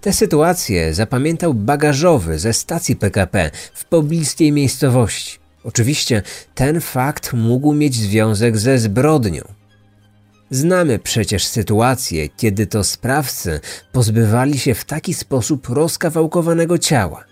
Tę 0.01 0.13
sytuację 0.13 0.93
zapamiętał 0.93 1.53
bagażowy 1.53 2.39
ze 2.39 2.53
stacji 2.53 2.95
PKP 2.95 3.51
w 3.73 3.85
pobliskiej 3.85 4.51
miejscowości. 4.51 5.39
Oczywiście 5.63 6.21
ten 6.55 6.81
fakt 6.81 7.33
mógł 7.33 7.73
mieć 7.73 7.95
związek 7.95 8.57
ze 8.57 8.79
zbrodnią. 8.79 9.41
Znamy 10.51 10.99
przecież 10.99 11.47
sytuację, 11.47 12.29
kiedy 12.29 12.67
to 12.67 12.83
sprawcy 12.83 13.59
pozbywali 13.91 14.59
się 14.59 14.73
w 14.73 14.85
taki 14.85 15.13
sposób 15.13 15.69
rozkawałkowanego 15.69 16.77
ciała. 16.77 17.23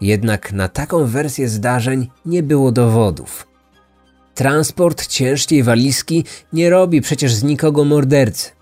Jednak 0.00 0.52
na 0.52 0.68
taką 0.68 1.06
wersję 1.06 1.48
zdarzeń 1.48 2.08
nie 2.26 2.42
było 2.42 2.72
dowodów. 2.72 3.48
Transport 4.34 5.06
ciężkiej 5.06 5.62
walizki 5.62 6.24
nie 6.52 6.70
robi 6.70 7.00
przecież 7.00 7.34
z 7.34 7.42
nikogo 7.42 7.84
mordercy. 7.84 8.57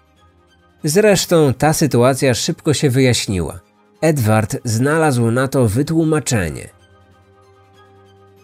Zresztą 0.87 1.55
ta 1.59 1.73
sytuacja 1.73 2.35
szybko 2.35 2.75
się 2.75 2.91
wyjaśniła. 2.91 3.61
Edward 4.01 4.57
znalazł 4.65 5.31
na 5.31 5.49
to 5.49 5.69
wytłumaczenie. 5.69 6.69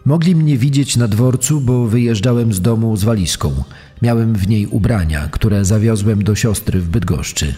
Mogli 0.05 0.35
mnie 0.35 0.57
widzieć 0.57 0.97
na 0.97 1.07
dworcu, 1.07 1.61
bo 1.61 1.85
wyjeżdżałem 1.85 2.53
z 2.53 2.61
domu 2.61 2.97
z 2.97 3.03
walizką. 3.03 3.63
Miałem 4.01 4.33
w 4.35 4.47
niej 4.47 4.67
ubrania, 4.67 5.29
które 5.31 5.65
zawiozłem 5.65 6.23
do 6.23 6.35
siostry 6.35 6.79
w 6.79 6.89
Bydgoszczy. 6.89 7.55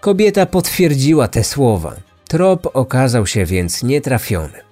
Kobieta 0.00 0.46
potwierdziła 0.46 1.28
te 1.28 1.44
słowa. 1.44 1.96
Trop 2.28 2.70
okazał 2.76 3.26
się 3.26 3.44
więc 3.44 3.82
nietrafiony. 3.82 4.63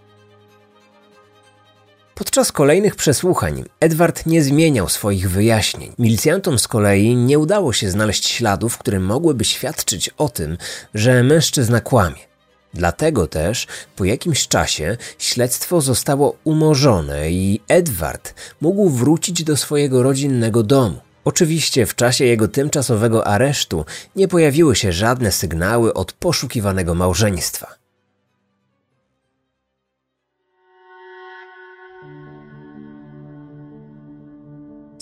Podczas 2.23 2.53
kolejnych 2.53 2.97
przesłuchań 2.97 3.65
Edward 3.81 4.27
nie 4.27 4.43
zmieniał 4.43 4.89
swoich 4.89 5.31
wyjaśnień. 5.31 5.93
Milicjantom 5.99 6.59
z 6.59 6.69
kolei 6.69 7.17
nie 7.17 7.39
udało 7.39 7.73
się 7.73 7.91
znaleźć 7.91 8.29
śladów, 8.29 8.79
które 8.79 9.01
mogłyby 9.01 9.45
świadczyć 9.45 10.09
o 10.09 10.29
tym, 10.29 10.59
że 10.95 11.23
mężczyzna 11.23 11.81
kłamie. 11.81 12.19
Dlatego 12.75 13.27
też 13.27 13.67
po 13.97 14.05
jakimś 14.05 14.49
czasie 14.49 14.97
śledztwo 15.19 15.81
zostało 15.81 16.37
umorzone 16.45 17.31
i 17.31 17.61
Edward 17.69 18.35
mógł 18.61 18.89
wrócić 18.89 19.45
do 19.45 19.57
swojego 19.57 20.03
rodzinnego 20.03 20.63
domu. 20.63 21.01
Oczywiście 21.25 21.87
w 21.87 21.95
czasie 21.95 22.25
jego 22.25 22.49
tymczasowego 22.49 23.27
aresztu 23.27 23.85
nie 24.17 24.29
pojawiły 24.29 24.77
się 24.77 24.93
żadne 24.93 25.33
sygnały 25.33 25.95
od 25.95 26.13
poszukiwanego 26.13 26.95
małżeństwa. 26.95 27.82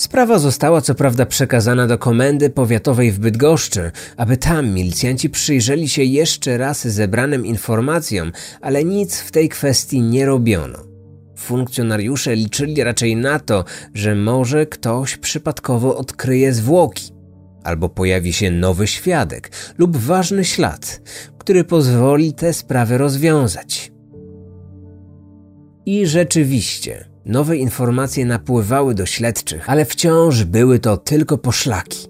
Sprawa 0.01 0.39
została 0.39 0.81
co 0.81 0.95
prawda 0.95 1.27
przekazana 1.27 1.87
do 1.87 1.99
komendy 1.99 2.51
powiatowej 2.51 3.13
w 3.13 3.19
Bydgoszczy, 3.19 3.91
aby 4.17 4.37
tam 4.37 4.69
milicjanci 4.69 5.31
przyjrzeli 5.31 5.89
się 5.89 6.03
jeszcze 6.03 6.59
raz 6.59 6.89
zebranym 6.89 7.47
informacjom, 7.47 8.33
ale 8.61 8.85
nic 8.85 9.21
w 9.21 9.31
tej 9.31 9.49
kwestii 9.49 10.03
nie 10.03 10.27
robiono. 10.27 10.79
Funkcjonariusze 11.39 12.35
liczyli 12.35 12.85
raczej 12.85 13.17
na 13.17 13.39
to, 13.39 13.65
że 13.95 14.15
może 14.15 14.67
ktoś 14.67 15.17
przypadkowo 15.17 15.97
odkryje 15.97 16.53
zwłoki, 16.53 17.13
albo 17.65 17.89
pojawi 17.89 18.33
się 18.33 18.51
nowy 18.51 18.87
świadek 18.87 19.51
lub 19.79 19.97
ważny 19.97 20.45
ślad, 20.45 21.01
który 21.39 21.65
pozwoli 21.65 22.33
tę 22.33 22.53
sprawę 22.53 22.99
rozwiązać. 22.99 23.93
I 25.87 26.07
rzeczywiście, 26.07 27.10
Nowe 27.27 27.57
informacje 27.57 28.27
napływały 28.27 28.95
do 28.95 29.07
śledczych, 29.07 29.71
ale 29.71 29.85
wciąż 29.85 30.45
były 30.45 30.79
to 30.79 30.97
tylko 30.97 31.39
poszlaki. 31.39 32.07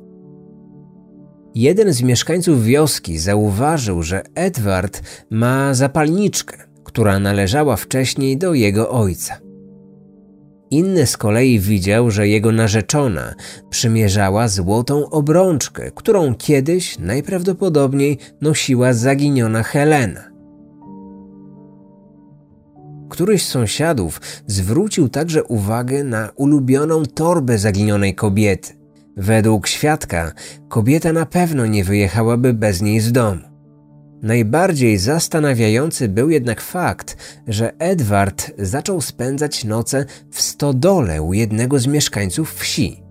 Jeden 1.55 1.93
z 1.93 2.03
mieszkańców 2.03 2.65
wioski 2.65 3.19
zauważył, 3.19 4.03
że 4.03 4.23
Edward 4.35 5.03
ma 5.31 5.75
zapalniczkę, 5.75 6.57
która 6.85 7.19
należała 7.19 7.77
wcześniej 7.77 8.39
do 8.39 8.55
jego 8.55 8.91
ojca. 8.91 9.39
Inny 10.71 11.07
z 11.07 11.17
kolei 11.17 11.61
widział, 11.61 12.11
że 12.11 12.29
jego 12.29 12.53
narzeczona 12.53 13.35
przymierzała 13.71 14.49
złotą 14.49 15.11
obrączkę, 15.11 15.91
którą 15.95 16.35
kiedyś 16.35 16.99
najprawdopodobniej 16.99 18.19
nosiła 18.41 18.93
zaginiona 18.93 19.63
Helena. 19.63 20.30
Któryś 23.11 23.47
z 23.47 23.49
sąsiadów 23.49 24.21
zwrócił 24.47 25.09
także 25.09 25.45
uwagę 25.45 26.05
na 26.05 26.31
ulubioną 26.37 27.03
torbę 27.07 27.59
zaginionej 27.59 28.15
kobiety. 28.15 28.73
Według 29.17 29.67
świadka, 29.67 30.33
kobieta 30.69 31.13
na 31.13 31.27
pewno 31.27 31.67
nie 31.67 31.85
wyjechałaby 31.85 32.53
bez 32.53 32.83
niej 32.83 33.01
z 33.01 33.13
domu. 33.13 33.41
Najbardziej 34.23 34.99
zastanawiający 34.99 36.09
był 36.09 36.31
jednak 36.31 36.61
fakt, 36.61 37.17
że 37.49 37.73
Edward 37.79 38.51
zaczął 38.59 39.01
spędzać 39.01 39.65
noce 39.65 40.05
w 40.31 40.41
stodole 40.41 41.23
u 41.23 41.33
jednego 41.33 41.79
z 41.79 41.87
mieszkańców 41.87 42.55
wsi. 42.55 43.03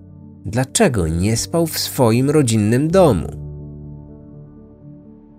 Dlaczego 0.46 1.08
nie 1.08 1.38
spał 1.38 1.68
w 1.68 1.79
swoim 1.79 2.29
rodzinnym 2.29 2.91
domu? 2.91 3.49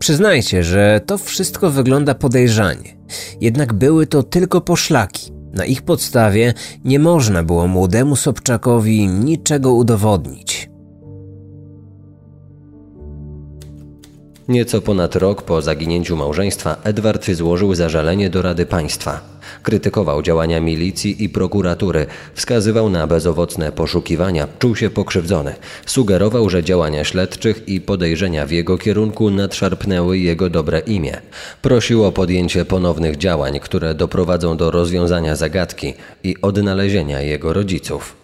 Przyznajcie, 0.00 0.64
że 0.64 1.00
to 1.06 1.18
wszystko 1.18 1.70
wygląda 1.70 2.14
podejrzanie, 2.14 2.96
jednak 3.40 3.72
były 3.72 4.06
to 4.06 4.22
tylko 4.22 4.60
poszlaki. 4.60 5.32
Na 5.52 5.64
ich 5.64 5.82
podstawie 5.82 6.54
nie 6.84 6.98
można 6.98 7.42
było 7.42 7.66
młodemu 7.66 8.16
Sobczakowi 8.16 9.08
niczego 9.08 9.72
udowodnić. 9.72 10.70
Nieco 14.48 14.80
ponad 14.80 15.16
rok 15.16 15.42
po 15.42 15.62
zaginięciu 15.62 16.16
małżeństwa 16.16 16.76
Edward 16.84 17.30
złożył 17.30 17.74
zażalenie 17.74 18.30
do 18.30 18.42
Rady 18.42 18.66
Państwa. 18.66 19.39
Krytykował 19.62 20.22
działania 20.22 20.60
milicji 20.60 21.24
i 21.24 21.28
prokuratury, 21.28 22.06
wskazywał 22.34 22.90
na 22.90 23.06
bezowocne 23.06 23.72
poszukiwania, 23.72 24.48
czuł 24.58 24.76
się 24.76 24.90
pokrzywdzony. 24.90 25.54
Sugerował, 25.86 26.50
że 26.50 26.64
działania 26.64 27.04
śledczych 27.04 27.68
i 27.68 27.80
podejrzenia 27.80 28.46
w 28.46 28.50
jego 28.50 28.78
kierunku 28.78 29.30
nadszarpnęły 29.30 30.18
jego 30.18 30.50
dobre 30.50 30.80
imię. 30.80 31.20
Prosił 31.62 32.04
o 32.04 32.12
podjęcie 32.12 32.64
ponownych 32.64 33.16
działań, 33.16 33.60
które 33.60 33.94
doprowadzą 33.94 34.56
do 34.56 34.70
rozwiązania 34.70 35.36
zagadki 35.36 35.94
i 36.24 36.36
odnalezienia 36.42 37.20
jego 37.20 37.52
rodziców. 37.52 38.20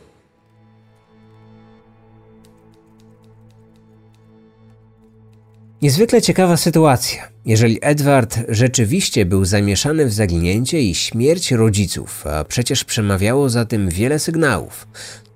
Niezwykle 5.83 6.23
ciekawa 6.23 6.57
sytuacja. 6.57 7.36
Jeżeli 7.47 7.79
Edward 7.83 8.39
rzeczywiście 8.49 9.27
był 9.27 9.45
zamieszany 9.45 10.07
w 10.07 10.13
zaginięcie 10.13 10.83
i 10.83 10.95
śmierć 10.95 11.53
rodziców, 11.53 12.27
a 12.27 12.45
przecież 12.45 12.85
przemawiało 12.85 13.49
za 13.49 13.65
tym 13.65 13.89
wiele 13.89 14.19
sygnałów, 14.19 14.89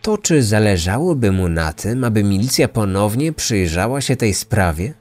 to 0.02 0.19
czy 0.19 0.43
zależałoby 0.43 1.33
mu 1.33 1.49
na 1.49 1.73
tym, 1.73 2.05
aby 2.05 2.25
milicja 2.25 2.69
ponownie 2.69 3.33
przyjrzała 3.33 4.00
się 4.00 4.17
tej 4.17 4.35
sprawie? 4.35 4.95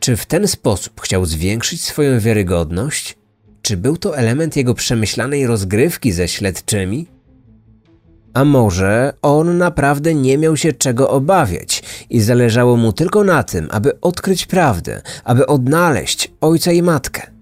Czy 0.00 0.16
w 0.16 0.26
ten 0.26 0.48
sposób 0.48 1.00
chciał 1.00 1.26
zwiększyć 1.26 1.82
swoją 1.82 2.20
wiarygodność? 2.20 3.16
Czy 3.62 3.76
był 3.76 3.96
to 3.96 4.18
element 4.18 4.56
jego 4.56 4.74
przemyślanej 4.74 5.46
rozgrywki 5.46 6.12
ze 6.12 6.28
śledczymi? 6.28 7.06
A 8.34 8.44
może 8.44 9.12
on 9.22 9.58
naprawdę 9.58 10.14
nie 10.14 10.38
miał 10.38 10.56
się 10.56 10.72
czego 10.72 11.10
obawiać 11.10 11.75
i 12.10 12.20
zależało 12.20 12.76
mu 12.76 12.92
tylko 12.92 13.24
na 13.24 13.42
tym, 13.42 13.68
aby 13.70 14.00
odkryć 14.00 14.46
prawdę, 14.46 15.02
aby 15.24 15.46
odnaleźć 15.46 16.32
ojca 16.40 16.72
i 16.72 16.82
matkę. 16.82 17.36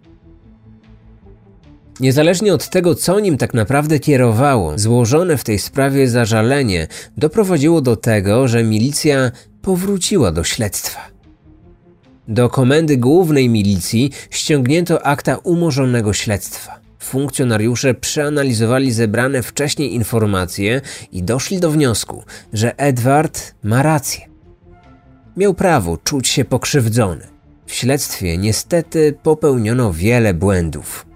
Niezależnie 2.00 2.54
od 2.54 2.68
tego, 2.68 2.94
co 2.94 3.20
nim 3.20 3.38
tak 3.38 3.54
naprawdę 3.54 3.99
kierowało, 3.99 4.78
złożone 4.78 5.37
w 5.37 5.44
tej 5.44 5.58
sprawie 5.58 6.08
zażalenie 6.08 6.87
doprowadziło 7.16 7.80
do 7.80 7.96
tego, 7.96 8.49
że 8.49 8.64
milicja 8.64 9.32
powróciła 9.62 10.32
do 10.32 10.44
śledztwa. 10.44 11.00
Do 12.28 12.49
komendy 12.49 12.97
głównej 12.97 13.49
milicji 13.49 14.10
ściągnięto 14.30 15.06
akta 15.06 15.36
umorzonego 15.36 16.12
śledztwa. 16.12 16.80
Funkcjonariusze 16.99 17.95
przeanalizowali 17.95 18.93
zebrane 18.93 19.43
wcześniej 19.43 19.95
informacje 19.95 20.80
i 21.12 21.23
doszli 21.23 21.60
do 21.60 21.71
wniosku, 21.71 22.25
że 22.52 22.78
Edward 22.78 23.54
ma 23.62 23.82
rację. 23.82 24.33
Miał 25.36 25.54
prawo 25.54 25.97
czuć 25.97 26.28
się 26.28 26.44
pokrzywdzony. 26.44 27.26
W 27.66 27.75
śledztwie 27.75 28.38
niestety 28.38 29.18
popełniono 29.23 29.92
wiele 29.92 30.34
błędów. 30.34 31.06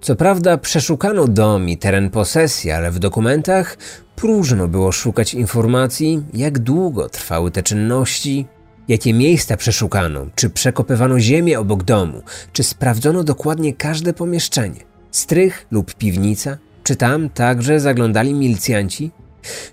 Co 0.00 0.16
prawda 0.16 0.58
przeszukano 0.58 1.28
dom 1.28 1.68
i 1.68 1.78
teren 1.78 2.10
posesji, 2.10 2.70
ale 2.70 2.90
w 2.90 2.98
dokumentach 2.98 3.78
próżno 4.16 4.68
było 4.68 4.92
szukać 4.92 5.34
informacji, 5.34 6.24
jak 6.34 6.58
długo 6.58 7.08
trwały 7.08 7.50
te 7.50 7.62
czynności, 7.62 8.46
Jakie 8.88 9.14
miejsca 9.14 9.56
przeszukano? 9.56 10.26
Czy 10.34 10.50
przekopywano 10.50 11.20
ziemię 11.20 11.58
obok 11.58 11.82
domu? 11.82 12.22
Czy 12.52 12.62
sprawdzono 12.62 13.24
dokładnie 13.24 13.74
każde 13.74 14.12
pomieszczenie? 14.12 14.80
Strych 15.10 15.66
lub 15.70 15.94
piwnica? 15.94 16.58
Czy 16.82 16.96
tam 16.96 17.28
także 17.28 17.80
zaglądali 17.80 18.34
milicjanci? 18.34 19.10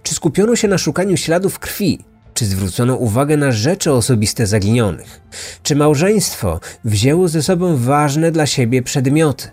Czy 0.04 0.16
skupiono 0.16 0.56
się 0.56 0.68
na 0.68 0.78
szukaniu 0.78 1.18
śladów 1.18 1.60
krwi? 1.60 2.00
Czy 2.44 2.50
zwrócono 2.50 2.96
uwagę 2.96 3.38
na 3.38 3.52
rzeczy 3.52 3.92
osobiste 3.92 4.48
zaginionych? 4.48 5.22
Czy 5.64 5.76
małżeństwo 5.76 6.60
wzięło 6.86 7.28
ze 7.28 7.42
sobą 7.42 7.78
ważne 7.78 8.32
dla 8.32 8.46
siebie 8.46 8.82
przedmioty? 8.82 9.48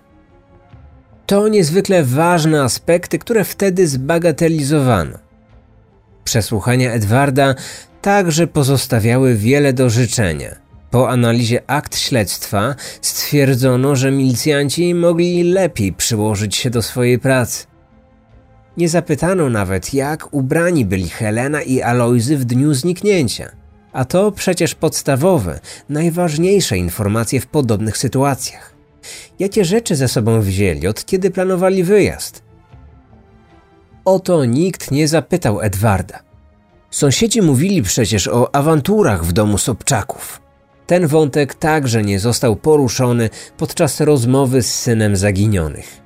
To 1.27 1.49
niezwykle 1.49 2.05
ważne 2.05 2.63
aspekty, 2.63 3.19
które 3.19 3.45
wtedy 3.45 3.89
zbagatelizowano. 3.89 5.19
Przesłuchania 6.25 6.93
Edwarda 6.93 7.55
także 8.03 8.47
pozostawiały 8.47 9.35
wiele 9.35 9.73
do 9.73 9.91
życzenia. 9.91 10.57
Po 10.91 11.11
analizie 11.11 11.63
akt 11.67 11.99
śledztwa 11.99 12.75
stwierdzono, 13.01 13.97
że 13.97 14.11
milicjanci 14.11 14.95
mogli 14.95 15.43
lepiej 15.43 15.93
przyłożyć 15.93 16.57
się 16.57 16.71
do 16.71 16.83
swojej 16.83 17.19
pracy. 17.19 17.70
Nie 18.77 18.89
zapytano 18.89 19.51
nawet, 19.51 19.95
jak 19.95 20.35
ubrani 20.35 20.85
byli 20.85 21.09
Helena 21.09 21.63
i 21.63 21.83
Alojzy 21.83 22.37
w 22.37 22.45
dniu 22.45 22.75
zniknięcia. 22.75 23.51
A 23.93 24.05
to 24.05 24.33
przecież 24.33 24.75
podstawowe, 24.75 25.61
najważniejsze 25.89 26.79
informacje 26.79 27.41
w 27.41 27.47
podobnych 27.47 27.99
sytuacjach. 27.99 28.75
Jakie 29.39 29.65
rzeczy 29.65 29.97
ze 29.97 30.09
sobą 30.09 30.41
wzięli, 30.41 30.87
od 30.87 31.05
kiedy 31.05 31.31
planowali 31.31 31.85
wyjazd? 31.85 32.43
O 34.05 34.19
to 34.19 34.45
nikt 34.45 34.91
nie 34.91 35.09
zapytał 35.09 35.61
Edwarda. 35.61 36.23
Sąsiedzi 36.91 37.43
mówili 37.43 37.83
przecież 37.83 38.29
o 38.29 38.55
awanturach 38.55 39.25
w 39.25 39.33
domu 39.33 39.59
Sobczaków. 39.59 40.41
Ten 40.87 41.07
wątek 41.07 41.55
także 41.55 42.03
nie 42.03 42.21
został 42.21 42.57
poruszony 42.57 43.31
podczas 43.57 44.01
rozmowy 44.01 44.63
z 44.63 44.75
synem 44.75 45.17
zaginionych. 45.17 46.01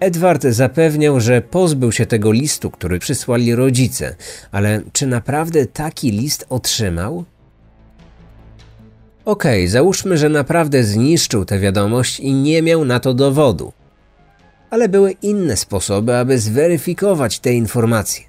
Edward 0.00 0.42
zapewniał, 0.42 1.20
że 1.20 1.42
pozbył 1.42 1.92
się 1.92 2.06
tego 2.06 2.32
listu, 2.32 2.70
który 2.70 2.98
przysłali 2.98 3.54
rodzice, 3.54 4.16
ale 4.52 4.82
czy 4.92 5.06
naprawdę 5.06 5.66
taki 5.66 6.10
list 6.10 6.46
otrzymał? 6.48 7.24
Okej, 9.24 9.62
okay, 9.62 9.68
załóżmy, 9.68 10.18
że 10.18 10.28
naprawdę 10.28 10.84
zniszczył 10.84 11.44
tę 11.44 11.58
wiadomość 11.58 12.20
i 12.20 12.32
nie 12.32 12.62
miał 12.62 12.84
na 12.84 13.00
to 13.00 13.14
dowodu. 13.14 13.72
Ale 14.70 14.88
były 14.88 15.12
inne 15.22 15.56
sposoby, 15.56 16.16
aby 16.16 16.38
zweryfikować 16.38 17.38
te 17.38 17.52
informacje. 17.52 18.24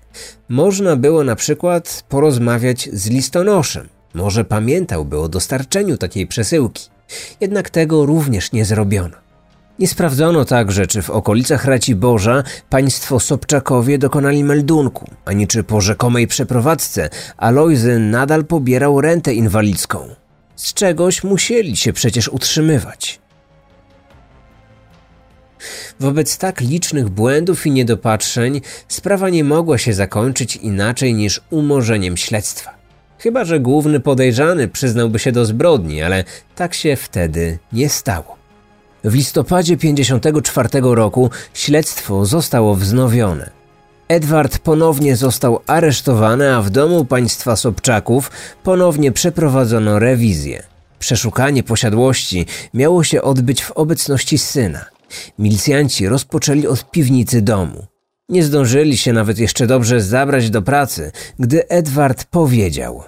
Można 0.50 0.96
było 0.96 1.24
na 1.24 1.36
przykład 1.36 2.04
porozmawiać 2.10 2.90
z 2.94 3.10
listonoszem. 3.10 3.90
Może 4.14 4.46
pamiętałby 4.46 5.20
o 5.20 5.30
dostarczeniu 5.30 5.98
takiej 5.98 6.28
przesyłki. 6.28 6.90
Jednak 7.42 7.70
tego 7.70 8.06
również 8.06 8.52
nie 8.52 8.66
zrobiono. 8.66 9.31
Nie 9.82 9.88
sprawdzono 9.88 10.46
także, 10.46 10.88
czy 10.88 11.02
w 11.02 11.10
okolicach 11.10 11.66
Boża 11.96 12.44
państwo 12.70 13.20
Sobczakowie 13.20 13.98
dokonali 13.98 14.44
meldunku, 14.44 15.10
ani 15.26 15.48
czy 15.48 15.64
po 15.64 15.82
rzekomej 15.82 16.28
przeprowadzce 16.28 17.10
Alojzy 17.38 18.00
nadal 18.00 18.46
pobierał 18.46 19.02
rentę 19.02 19.34
inwalidzką. 19.34 20.08
Z 20.56 20.74
czegoś 20.74 21.24
musieli 21.24 21.78
się 21.78 21.94
przecież 21.94 22.28
utrzymywać. 22.28 23.20
Wobec 26.00 26.38
tak 26.38 26.62
licznych 26.62 27.10
błędów 27.10 27.68
i 27.68 27.72
niedopatrzeń 27.72 28.62
sprawa 28.88 29.30
nie 29.30 29.44
mogła 29.44 29.78
się 29.78 29.94
zakończyć 29.94 30.56
inaczej 30.56 31.14
niż 31.14 31.42
umorzeniem 31.50 32.18
śledztwa. 32.18 32.72
Chyba, 33.18 33.46
że 33.46 33.60
główny 33.60 34.00
podejrzany 34.00 34.68
przyznałby 34.68 35.20
się 35.20 35.32
do 35.32 35.46
zbrodni, 35.46 36.02
ale 36.02 36.24
tak 36.56 36.74
się 36.74 36.96
wtedy 36.96 37.60
nie 37.74 37.90
stało. 37.90 38.41
W 39.04 39.14
listopadzie 39.14 39.78
54 39.78 40.70
roku 40.82 41.30
śledztwo 41.54 42.26
zostało 42.26 42.76
wznowione. 42.76 43.50
Edward 44.08 44.60
ponownie 44.60 45.16
został 45.16 45.60
aresztowany, 45.68 46.56
a 46.56 46.62
w 46.62 46.70
domu 46.70 47.06
państwa 47.06 47.56
Sobczaków 47.56 48.32
ponownie 48.64 49.12
przeprowadzono 49.12 50.00
rewizję. 50.00 50.64
Przeszukanie 51.00 51.64
posiadłości 51.64 52.46
miało 52.74 53.04
się 53.04 53.22
odbyć 53.22 53.64
w 53.64 53.72
obecności 53.72 54.38
syna. 54.38 54.86
Milicjanci 55.40 56.08
rozpoczęli 56.08 56.68
od 56.68 56.92
piwnicy 56.92 57.42
domu. 57.42 57.86
Nie 58.30 58.44
zdążyli 58.44 58.98
się 58.98 59.14
nawet 59.14 59.40
jeszcze 59.40 59.68
dobrze 59.68 60.02
zabrać 60.02 60.50
do 60.50 60.62
pracy, 60.62 61.12
gdy 61.40 61.68
Edward 61.70 62.26
powiedział: 62.26 63.04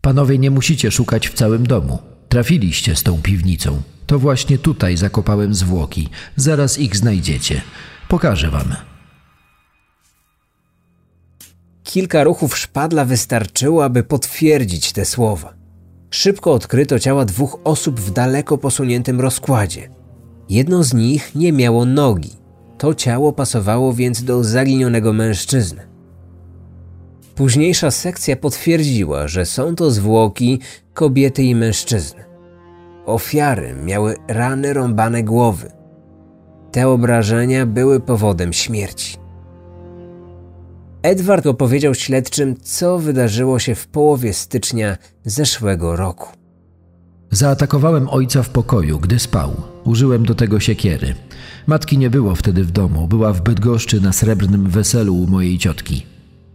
Panowie, 0.00 0.38
nie 0.38 0.50
musicie 0.50 0.90
szukać 0.90 1.28
w 1.28 1.34
całym 1.34 1.66
domu. 1.66 1.98
Trafiliście 2.28 2.96
z 2.96 3.02
tą 3.02 3.22
piwnicą. 3.22 3.82
To 4.12 4.18
właśnie 4.18 4.58
tutaj 4.58 4.96
zakopałem 4.96 5.54
zwłoki. 5.54 6.08
Zaraz 6.36 6.78
ich 6.78 6.96
znajdziecie. 6.96 7.60
Pokażę 8.08 8.50
wam. 8.50 8.74
Kilka 11.84 12.24
ruchów 12.24 12.58
szpadla 12.58 13.04
wystarczyło, 13.04 13.84
aby 13.84 14.02
potwierdzić 14.02 14.92
te 14.92 15.04
słowa. 15.04 15.54
Szybko 16.10 16.52
odkryto 16.52 16.98
ciała 16.98 17.24
dwóch 17.24 17.58
osób 17.64 18.00
w 18.00 18.10
daleko 18.10 18.58
posuniętym 18.58 19.20
rozkładzie. 19.20 19.88
Jedno 20.48 20.82
z 20.82 20.94
nich 20.94 21.34
nie 21.34 21.52
miało 21.52 21.84
nogi. 21.84 22.30
To 22.78 22.94
ciało 22.94 23.32
pasowało 23.32 23.94
więc 23.94 24.24
do 24.24 24.44
zaginionego 24.44 25.12
mężczyzny. 25.12 25.82
Późniejsza 27.34 27.90
sekcja 27.90 28.36
potwierdziła, 28.36 29.28
że 29.28 29.46
są 29.46 29.74
to 29.74 29.90
zwłoki 29.90 30.60
kobiety 30.94 31.42
i 31.42 31.54
mężczyzny. 31.54 32.31
Ofiary 33.06 33.74
miały 33.84 34.16
rany 34.28 34.72
rąbane 34.72 35.22
głowy. 35.22 35.70
Te 36.72 36.88
obrażenia 36.88 37.66
były 37.66 38.00
powodem 38.00 38.52
śmierci. 38.52 39.16
Edward 41.02 41.46
opowiedział 41.46 41.94
śledczym, 41.94 42.56
co 42.62 42.98
wydarzyło 42.98 43.58
się 43.58 43.74
w 43.74 43.88
połowie 43.88 44.32
stycznia 44.32 44.96
zeszłego 45.24 45.96
roku. 45.96 46.28
Zaatakowałem 47.30 48.08
ojca 48.08 48.42
w 48.42 48.48
pokoju, 48.48 48.98
gdy 48.98 49.18
spał. 49.18 49.52
Użyłem 49.84 50.26
do 50.26 50.34
tego 50.34 50.60
siekiery. 50.60 51.14
Matki 51.66 51.98
nie 51.98 52.10
było 52.10 52.34
wtedy 52.34 52.64
w 52.64 52.70
domu, 52.70 53.08
była 53.08 53.32
w 53.32 53.42
Bydgoszczy 53.42 54.00
na 54.00 54.12
srebrnym 54.12 54.70
weselu 54.70 55.14
u 55.14 55.26
mojej 55.26 55.58
ciotki. 55.58 56.06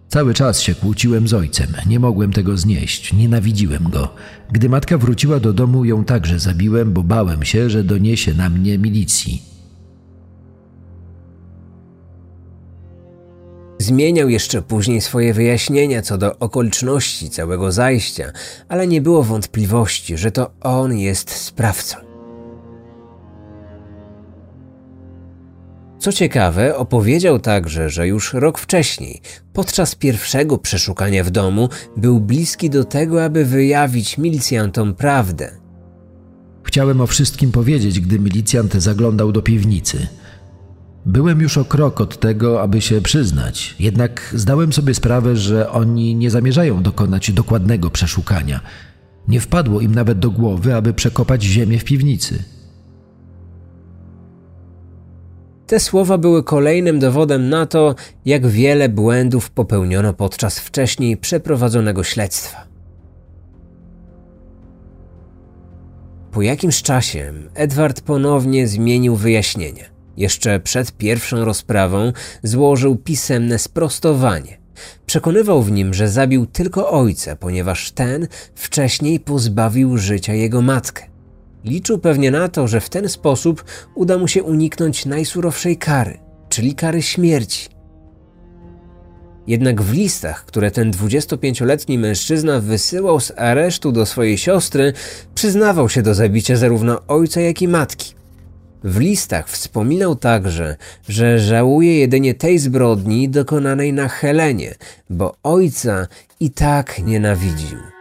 Cały 0.09 0.33
czas 0.33 0.59
się 0.59 0.75
kłóciłem 0.75 1.27
z 1.27 1.33
ojcem, 1.33 1.67
nie 1.85 1.99
mogłem 1.99 2.33
tego 2.33 2.57
znieść, 2.57 3.13
nienawidziłem 3.13 3.89
go. 3.89 4.09
Gdy 4.51 4.69
matka 4.69 4.97
wróciła 4.97 5.39
do 5.39 5.53
domu, 5.53 5.85
ją 5.85 6.03
także 6.03 6.39
zabiłem, 6.39 6.93
bo 6.93 7.03
bałem 7.03 7.45
się, 7.45 7.69
że 7.69 7.83
doniesie 7.83 8.33
na 8.33 8.49
mnie 8.49 8.77
milicji. 8.77 9.41
Zmieniał 13.79 14.29
jeszcze 14.29 14.61
później 14.61 15.01
swoje 15.01 15.33
wyjaśnienia 15.33 16.01
co 16.01 16.17
do 16.17 16.39
okoliczności 16.39 17.29
całego 17.29 17.71
zajścia, 17.71 18.31
ale 18.69 18.87
nie 18.87 19.01
było 19.01 19.23
wątpliwości, 19.23 20.17
że 20.17 20.31
to 20.31 20.51
on 20.61 20.97
jest 20.97 21.29
sprawcą. 21.29 22.06
Co 26.07 26.13
ciekawe, 26.13 26.77
opowiedział 26.77 27.39
także, 27.39 27.89
że 27.89 28.07
już 28.07 28.33
rok 28.33 28.59
wcześniej, 28.59 29.21
podczas 29.53 29.95
pierwszego 29.95 30.57
przeszukania 30.57 31.23
w 31.23 31.29
domu, 31.29 31.69
był 31.97 32.19
bliski 32.19 32.69
do 32.69 32.83
tego, 32.83 33.23
aby 33.23 33.45
wyjawić 33.45 34.17
milicjantom 34.17 34.93
prawdę. 34.93 35.51
Chciałem 36.63 37.01
o 37.01 37.07
wszystkim 37.07 37.51
powiedzieć, 37.51 37.99
gdy 37.99 38.19
milicjant 38.19 38.73
zaglądał 38.73 39.31
do 39.31 39.41
piwnicy. 39.41 40.07
Byłem 41.05 41.41
już 41.41 41.57
o 41.57 41.65
krok 41.65 42.01
od 42.01 42.19
tego, 42.19 42.61
aby 42.61 42.81
się 42.81 43.01
przyznać, 43.01 43.75
jednak 43.79 44.33
zdałem 44.35 44.73
sobie 44.73 44.93
sprawę, 44.93 45.35
że 45.35 45.69
oni 45.69 46.15
nie 46.15 46.29
zamierzają 46.29 46.83
dokonać 46.83 47.31
dokładnego 47.31 47.89
przeszukania. 47.89 48.61
Nie 49.27 49.39
wpadło 49.39 49.81
im 49.81 49.95
nawet 49.95 50.19
do 50.19 50.31
głowy, 50.31 50.75
aby 50.75 50.93
przekopać 50.93 51.43
ziemię 51.43 51.79
w 51.79 51.83
piwnicy. 51.83 52.56
Te 55.67 55.79
słowa 55.79 56.17
były 56.17 56.43
kolejnym 56.43 56.99
dowodem 56.99 57.49
na 57.49 57.65
to, 57.65 57.95
jak 58.25 58.47
wiele 58.47 58.89
błędów 58.89 59.49
popełniono 59.49 60.13
podczas 60.13 60.59
wcześniej 60.59 61.17
przeprowadzonego 61.17 62.03
śledztwa. 62.03 62.67
Po 66.31 66.41
jakimś 66.41 66.81
czasie 66.81 67.33
Edward 67.53 68.01
ponownie 68.01 68.67
zmienił 68.67 69.15
wyjaśnienia. 69.15 69.83
Jeszcze 70.17 70.59
przed 70.59 70.91
pierwszą 70.91 71.45
rozprawą 71.45 72.13
złożył 72.43 72.95
pisemne 72.95 73.59
sprostowanie. 73.59 74.57
Przekonywał 75.05 75.61
w 75.61 75.71
nim, 75.71 75.93
że 75.93 76.09
zabił 76.09 76.45
tylko 76.45 76.91
ojca, 76.91 77.35
ponieważ 77.35 77.91
ten 77.91 78.27
wcześniej 78.55 79.19
pozbawił 79.19 79.97
życia 79.97 80.33
jego 80.33 80.61
matkę. 80.61 81.06
Liczył 81.67 81.99
pewnie 81.99 82.31
na 82.31 82.47
to, 82.47 82.67
że 82.67 82.81
w 82.81 82.89
ten 82.89 83.09
sposób 83.09 83.63
uda 83.95 84.17
mu 84.17 84.27
się 84.27 84.43
uniknąć 84.43 85.05
najsurowszej 85.05 85.77
kary, 85.77 86.19
czyli 86.49 86.75
kary 86.75 87.01
śmierci. 87.01 87.69
Jednak 89.47 89.81
w 89.81 89.93
listach, 89.93 90.45
które 90.45 90.71
ten 90.71 90.91
25-letni 90.91 91.97
mężczyzna 91.97 92.59
wysyłał 92.59 93.19
z 93.19 93.31
aresztu 93.37 93.91
do 93.91 94.05
swojej 94.05 94.37
siostry, 94.37 94.93
przyznawał 95.35 95.89
się 95.89 96.01
do 96.01 96.13
zabicia 96.13 96.55
zarówno 96.55 97.01
ojca, 97.07 97.41
jak 97.41 97.61
i 97.61 97.67
matki. 97.67 98.13
W 98.83 98.99
listach 98.99 99.49
wspominał 99.49 100.15
także, 100.15 100.75
że 101.09 101.39
żałuje 101.39 101.99
jedynie 101.99 102.33
tej 102.33 102.59
zbrodni 102.59 103.29
dokonanej 103.29 103.93
na 103.93 104.07
Helenie, 104.07 104.75
bo 105.09 105.35
ojca 105.43 106.07
i 106.39 106.51
tak 106.51 106.99
nienawidził. 106.99 107.96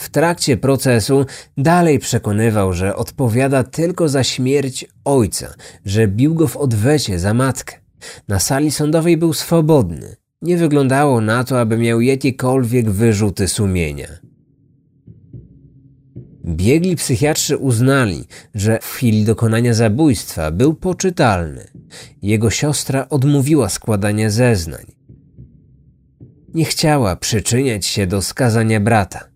W 0.00 0.08
trakcie 0.08 0.56
procesu 0.56 1.26
dalej 1.58 1.98
przekonywał, 1.98 2.72
że 2.72 2.96
odpowiada 2.96 3.64
tylko 3.64 4.08
za 4.08 4.24
śmierć 4.24 4.86
ojca, 5.04 5.54
że 5.84 6.08
bił 6.08 6.34
go 6.34 6.48
w 6.48 6.56
odwecie 6.56 7.18
za 7.18 7.34
matkę. 7.34 7.76
Na 8.28 8.38
sali 8.38 8.70
sądowej 8.70 9.16
był 9.16 9.32
swobodny. 9.32 10.16
Nie 10.42 10.56
wyglądało 10.56 11.20
na 11.20 11.44
to, 11.44 11.60
aby 11.60 11.78
miał 11.78 12.00
jakiekolwiek 12.00 12.90
wyrzuty 12.90 13.48
sumienia. 13.48 14.08
Biegli 16.44 16.96
psychiatrzy 16.96 17.56
uznali, 17.56 18.24
że 18.54 18.78
w 18.82 18.86
chwili 18.86 19.24
dokonania 19.24 19.74
zabójstwa 19.74 20.50
był 20.50 20.74
poczytalny. 20.74 21.66
Jego 22.22 22.50
siostra 22.50 23.08
odmówiła 23.08 23.68
składania 23.68 24.30
zeznań. 24.30 24.86
Nie 26.54 26.64
chciała 26.64 27.16
przyczyniać 27.16 27.86
się 27.86 28.06
do 28.06 28.22
skazania 28.22 28.80
brata. 28.80 29.29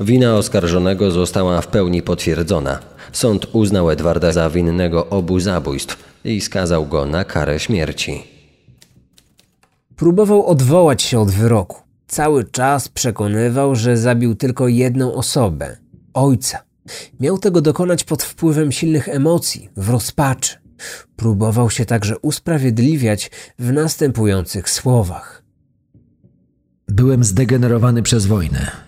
Wina 0.00 0.36
oskarżonego 0.36 1.10
została 1.10 1.60
w 1.60 1.66
pełni 1.66 2.02
potwierdzona. 2.02 2.78
Sąd 3.12 3.46
uznał 3.52 3.90
Edwarda 3.90 4.32
za 4.32 4.50
winnego 4.50 5.08
obu 5.08 5.40
zabójstw 5.40 5.96
i 6.24 6.40
skazał 6.40 6.86
go 6.86 7.06
na 7.06 7.24
karę 7.24 7.58
śmierci. 7.58 8.24
Próbował 9.96 10.46
odwołać 10.46 11.02
się 11.02 11.20
od 11.20 11.30
wyroku. 11.30 11.82
Cały 12.06 12.44
czas 12.44 12.88
przekonywał, 12.88 13.76
że 13.76 13.96
zabił 13.96 14.34
tylko 14.34 14.68
jedną 14.68 15.14
osobę 15.14 15.76
ojca. 16.14 16.58
Miał 17.20 17.38
tego 17.38 17.60
dokonać 17.60 18.04
pod 18.04 18.22
wpływem 18.22 18.72
silnych 18.72 19.08
emocji, 19.08 19.68
w 19.76 19.90
rozpaczy. 19.90 20.56
Próbował 21.16 21.70
się 21.70 21.84
także 21.84 22.18
usprawiedliwiać 22.18 23.30
w 23.58 23.72
następujących 23.72 24.70
słowach. 24.70 25.42
Byłem 26.88 27.24
zdegenerowany 27.24 28.02
przez 28.02 28.26
wojnę. 28.26 28.87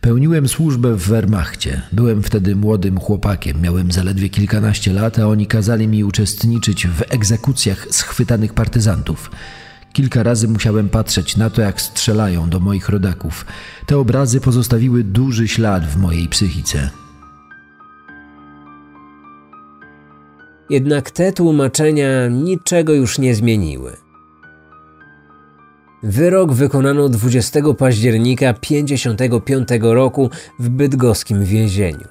Pełniłem 0.00 0.48
służbę 0.48 0.94
w 0.94 1.08
Wehrmachcie. 1.08 1.82
Byłem 1.92 2.22
wtedy 2.22 2.56
młodym 2.56 3.00
chłopakiem, 3.00 3.60
miałem 3.60 3.92
zaledwie 3.92 4.28
kilkanaście 4.28 4.92
lat, 4.92 5.18
a 5.18 5.26
oni 5.26 5.46
kazali 5.46 5.88
mi 5.88 6.04
uczestniczyć 6.04 6.86
w 6.86 7.02
egzekucjach 7.10 7.86
schwytanych 7.90 8.54
partyzantów. 8.54 9.30
Kilka 9.92 10.22
razy 10.22 10.48
musiałem 10.48 10.88
patrzeć 10.88 11.36
na 11.36 11.50
to, 11.50 11.62
jak 11.62 11.80
strzelają 11.80 12.50
do 12.50 12.60
moich 12.60 12.88
rodaków. 12.88 13.46
Te 13.86 13.98
obrazy 13.98 14.40
pozostawiły 14.40 15.04
duży 15.04 15.48
ślad 15.48 15.86
w 15.86 15.96
mojej 15.96 16.28
psychice. 16.28 16.90
Jednak 20.70 21.10
te 21.10 21.32
tłumaczenia 21.32 22.28
niczego 22.28 22.92
już 22.92 23.18
nie 23.18 23.34
zmieniły. 23.34 24.01
Wyrok 26.02 26.52
wykonano 26.52 27.08
20 27.08 27.60
października 27.78 28.54
1955 28.54 29.68
roku 29.80 30.30
w 30.58 30.68
bydgoskim 30.68 31.44
więzieniu. 31.44 32.08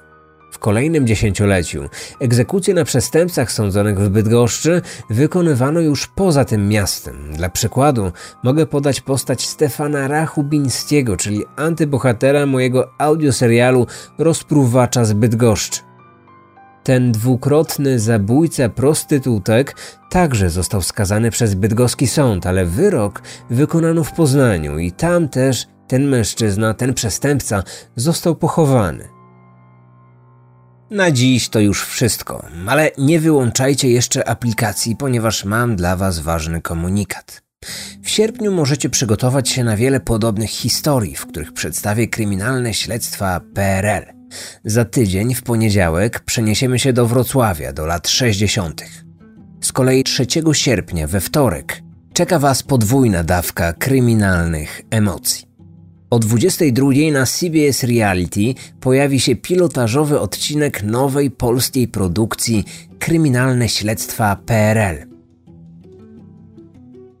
W 0.50 0.58
kolejnym 0.58 1.06
dziesięcioleciu 1.06 1.88
egzekucje 2.20 2.74
na 2.74 2.84
przestępcach 2.84 3.52
sądzonych 3.52 3.98
w 3.98 4.08
Bydgoszczy 4.08 4.82
wykonywano 5.10 5.80
już 5.80 6.06
poza 6.06 6.44
tym 6.44 6.68
miastem. 6.68 7.32
Dla 7.32 7.48
przykładu 7.48 8.12
mogę 8.42 8.66
podać 8.66 9.00
postać 9.00 9.46
Stefana 9.46 10.08
Rachubińskiego, 10.08 11.16
czyli 11.16 11.44
antybohatera 11.56 12.46
mojego 12.46 12.90
audioserialu 12.98 13.86
Rozpruwacza 14.18 15.04
z 15.04 15.12
Bydgoszczy. 15.12 15.91
Ten 16.82 17.12
dwukrotny 17.12 17.98
zabójca 17.98 18.68
prostytutek 18.68 19.76
także 20.10 20.50
został 20.50 20.82
skazany 20.82 21.30
przez 21.30 21.54
bydgoski 21.54 22.06
sąd, 22.06 22.46
ale 22.46 22.66
wyrok 22.66 23.22
wykonano 23.50 24.04
w 24.04 24.12
Poznaniu 24.12 24.78
i 24.78 24.92
tam 24.92 25.28
też 25.28 25.66
ten 25.88 26.08
mężczyzna, 26.08 26.74
ten 26.74 26.94
przestępca 26.94 27.62
został 27.96 28.36
pochowany. 28.36 29.08
Na 30.90 31.10
dziś 31.10 31.48
to 31.48 31.60
już 31.60 31.84
wszystko, 31.84 32.46
ale 32.66 32.90
nie 32.98 33.20
wyłączajcie 33.20 33.90
jeszcze 33.90 34.28
aplikacji, 34.28 34.96
ponieważ 34.96 35.44
mam 35.44 35.76
dla 35.76 35.96
Was 35.96 36.18
ważny 36.18 36.62
komunikat. 36.62 37.42
W 38.02 38.10
sierpniu 38.10 38.52
możecie 38.52 38.90
przygotować 38.90 39.48
się 39.48 39.64
na 39.64 39.76
wiele 39.76 40.00
podobnych 40.00 40.50
historii, 40.50 41.16
w 41.16 41.26
których 41.26 41.52
przedstawię 41.52 42.08
kryminalne 42.08 42.74
śledztwa 42.74 43.40
PRL. 43.54 44.21
Za 44.64 44.84
tydzień, 44.84 45.34
w 45.34 45.42
poniedziałek, 45.42 46.20
przeniesiemy 46.20 46.78
się 46.78 46.92
do 46.92 47.06
Wrocławia, 47.06 47.72
do 47.72 47.86
lat 47.86 48.08
60. 48.08 48.84
Z 49.60 49.72
kolei 49.72 50.04
3 50.04 50.26
sierpnia, 50.52 51.06
we 51.06 51.20
wtorek, 51.20 51.82
czeka 52.12 52.38
Was 52.38 52.62
podwójna 52.62 53.24
dawka 53.24 53.72
kryminalnych 53.72 54.80
emocji. 54.90 55.52
O 56.10 56.18
22 56.18 56.90
na 57.12 57.26
CBS 57.26 57.82
Reality 57.82 58.54
pojawi 58.80 59.20
się 59.20 59.36
pilotażowy 59.36 60.20
odcinek 60.20 60.82
nowej 60.82 61.30
polskiej 61.30 61.88
produkcji 61.88 62.64
Kryminalne 62.98 63.68
Śledztwa 63.68 64.36
PRL. 64.36 65.11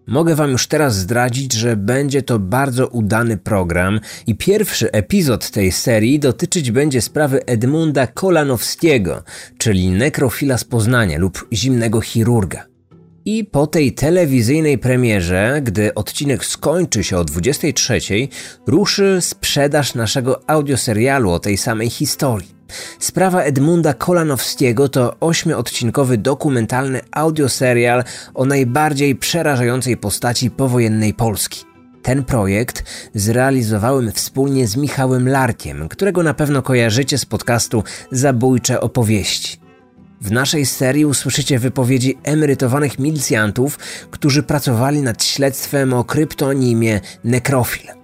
Mogę 0.06 0.34
Wam 0.34 0.50
już 0.50 0.66
teraz 0.66 0.96
zdradzić, 0.96 1.52
że 1.52 1.76
będzie 1.76 2.22
to 2.22 2.38
bardzo 2.38 2.88
udany 2.88 3.36
program 3.36 4.00
i 4.26 4.34
pierwszy 4.34 4.92
epizod 4.92 5.50
tej 5.50 5.72
serii 5.72 6.18
dotyczyć 6.18 6.70
będzie 6.70 7.00
sprawy 7.00 7.46
Edmunda 7.46 8.06
Kolanowskiego, 8.06 9.22
czyli 9.58 9.90
nekrofila 9.90 10.58
z 10.58 10.64
Poznania 10.64 11.18
lub 11.18 11.48
zimnego 11.52 12.00
chirurga. 12.00 12.66
I 13.24 13.44
po 13.44 13.66
tej 13.66 13.92
telewizyjnej 13.92 14.78
premierze, 14.78 15.60
gdy 15.62 15.94
odcinek 15.94 16.44
skończy 16.44 17.04
się 17.04 17.18
o 17.18 17.24
23, 17.24 18.00
ruszy 18.66 19.18
sprzedaż 19.20 19.94
naszego 19.94 20.50
audioserialu 20.50 21.30
o 21.30 21.38
tej 21.38 21.56
samej 21.56 21.90
historii. 21.90 22.61
Sprawa 22.98 23.42
Edmunda 23.42 23.94
Kolanowskiego 23.94 24.88
to 24.88 25.16
ośmiodcinkowy 25.20 26.18
dokumentalny 26.18 27.00
audioserial 27.10 28.04
o 28.34 28.44
najbardziej 28.44 29.16
przerażającej 29.16 29.96
postaci 29.96 30.50
powojennej 30.50 31.14
Polski. 31.14 31.64
Ten 32.02 32.24
projekt 32.24 32.84
zrealizowałem 33.14 34.12
wspólnie 34.12 34.66
z 34.66 34.76
Michałem 34.76 35.28
Larkiem, 35.28 35.88
którego 35.88 36.22
na 36.22 36.34
pewno 36.34 36.62
kojarzycie 36.62 37.18
z 37.18 37.24
podcastu 37.24 37.84
Zabójcze 38.10 38.80
opowieści. 38.80 39.62
W 40.20 40.30
naszej 40.30 40.66
serii 40.66 41.04
usłyszycie 41.04 41.58
wypowiedzi 41.58 42.18
emerytowanych 42.22 42.98
milicjantów, 42.98 43.78
którzy 44.10 44.42
pracowali 44.42 45.02
nad 45.02 45.24
śledztwem 45.24 45.94
o 45.94 46.04
kryptonimie 46.04 47.00
Nekrofil. 47.24 48.01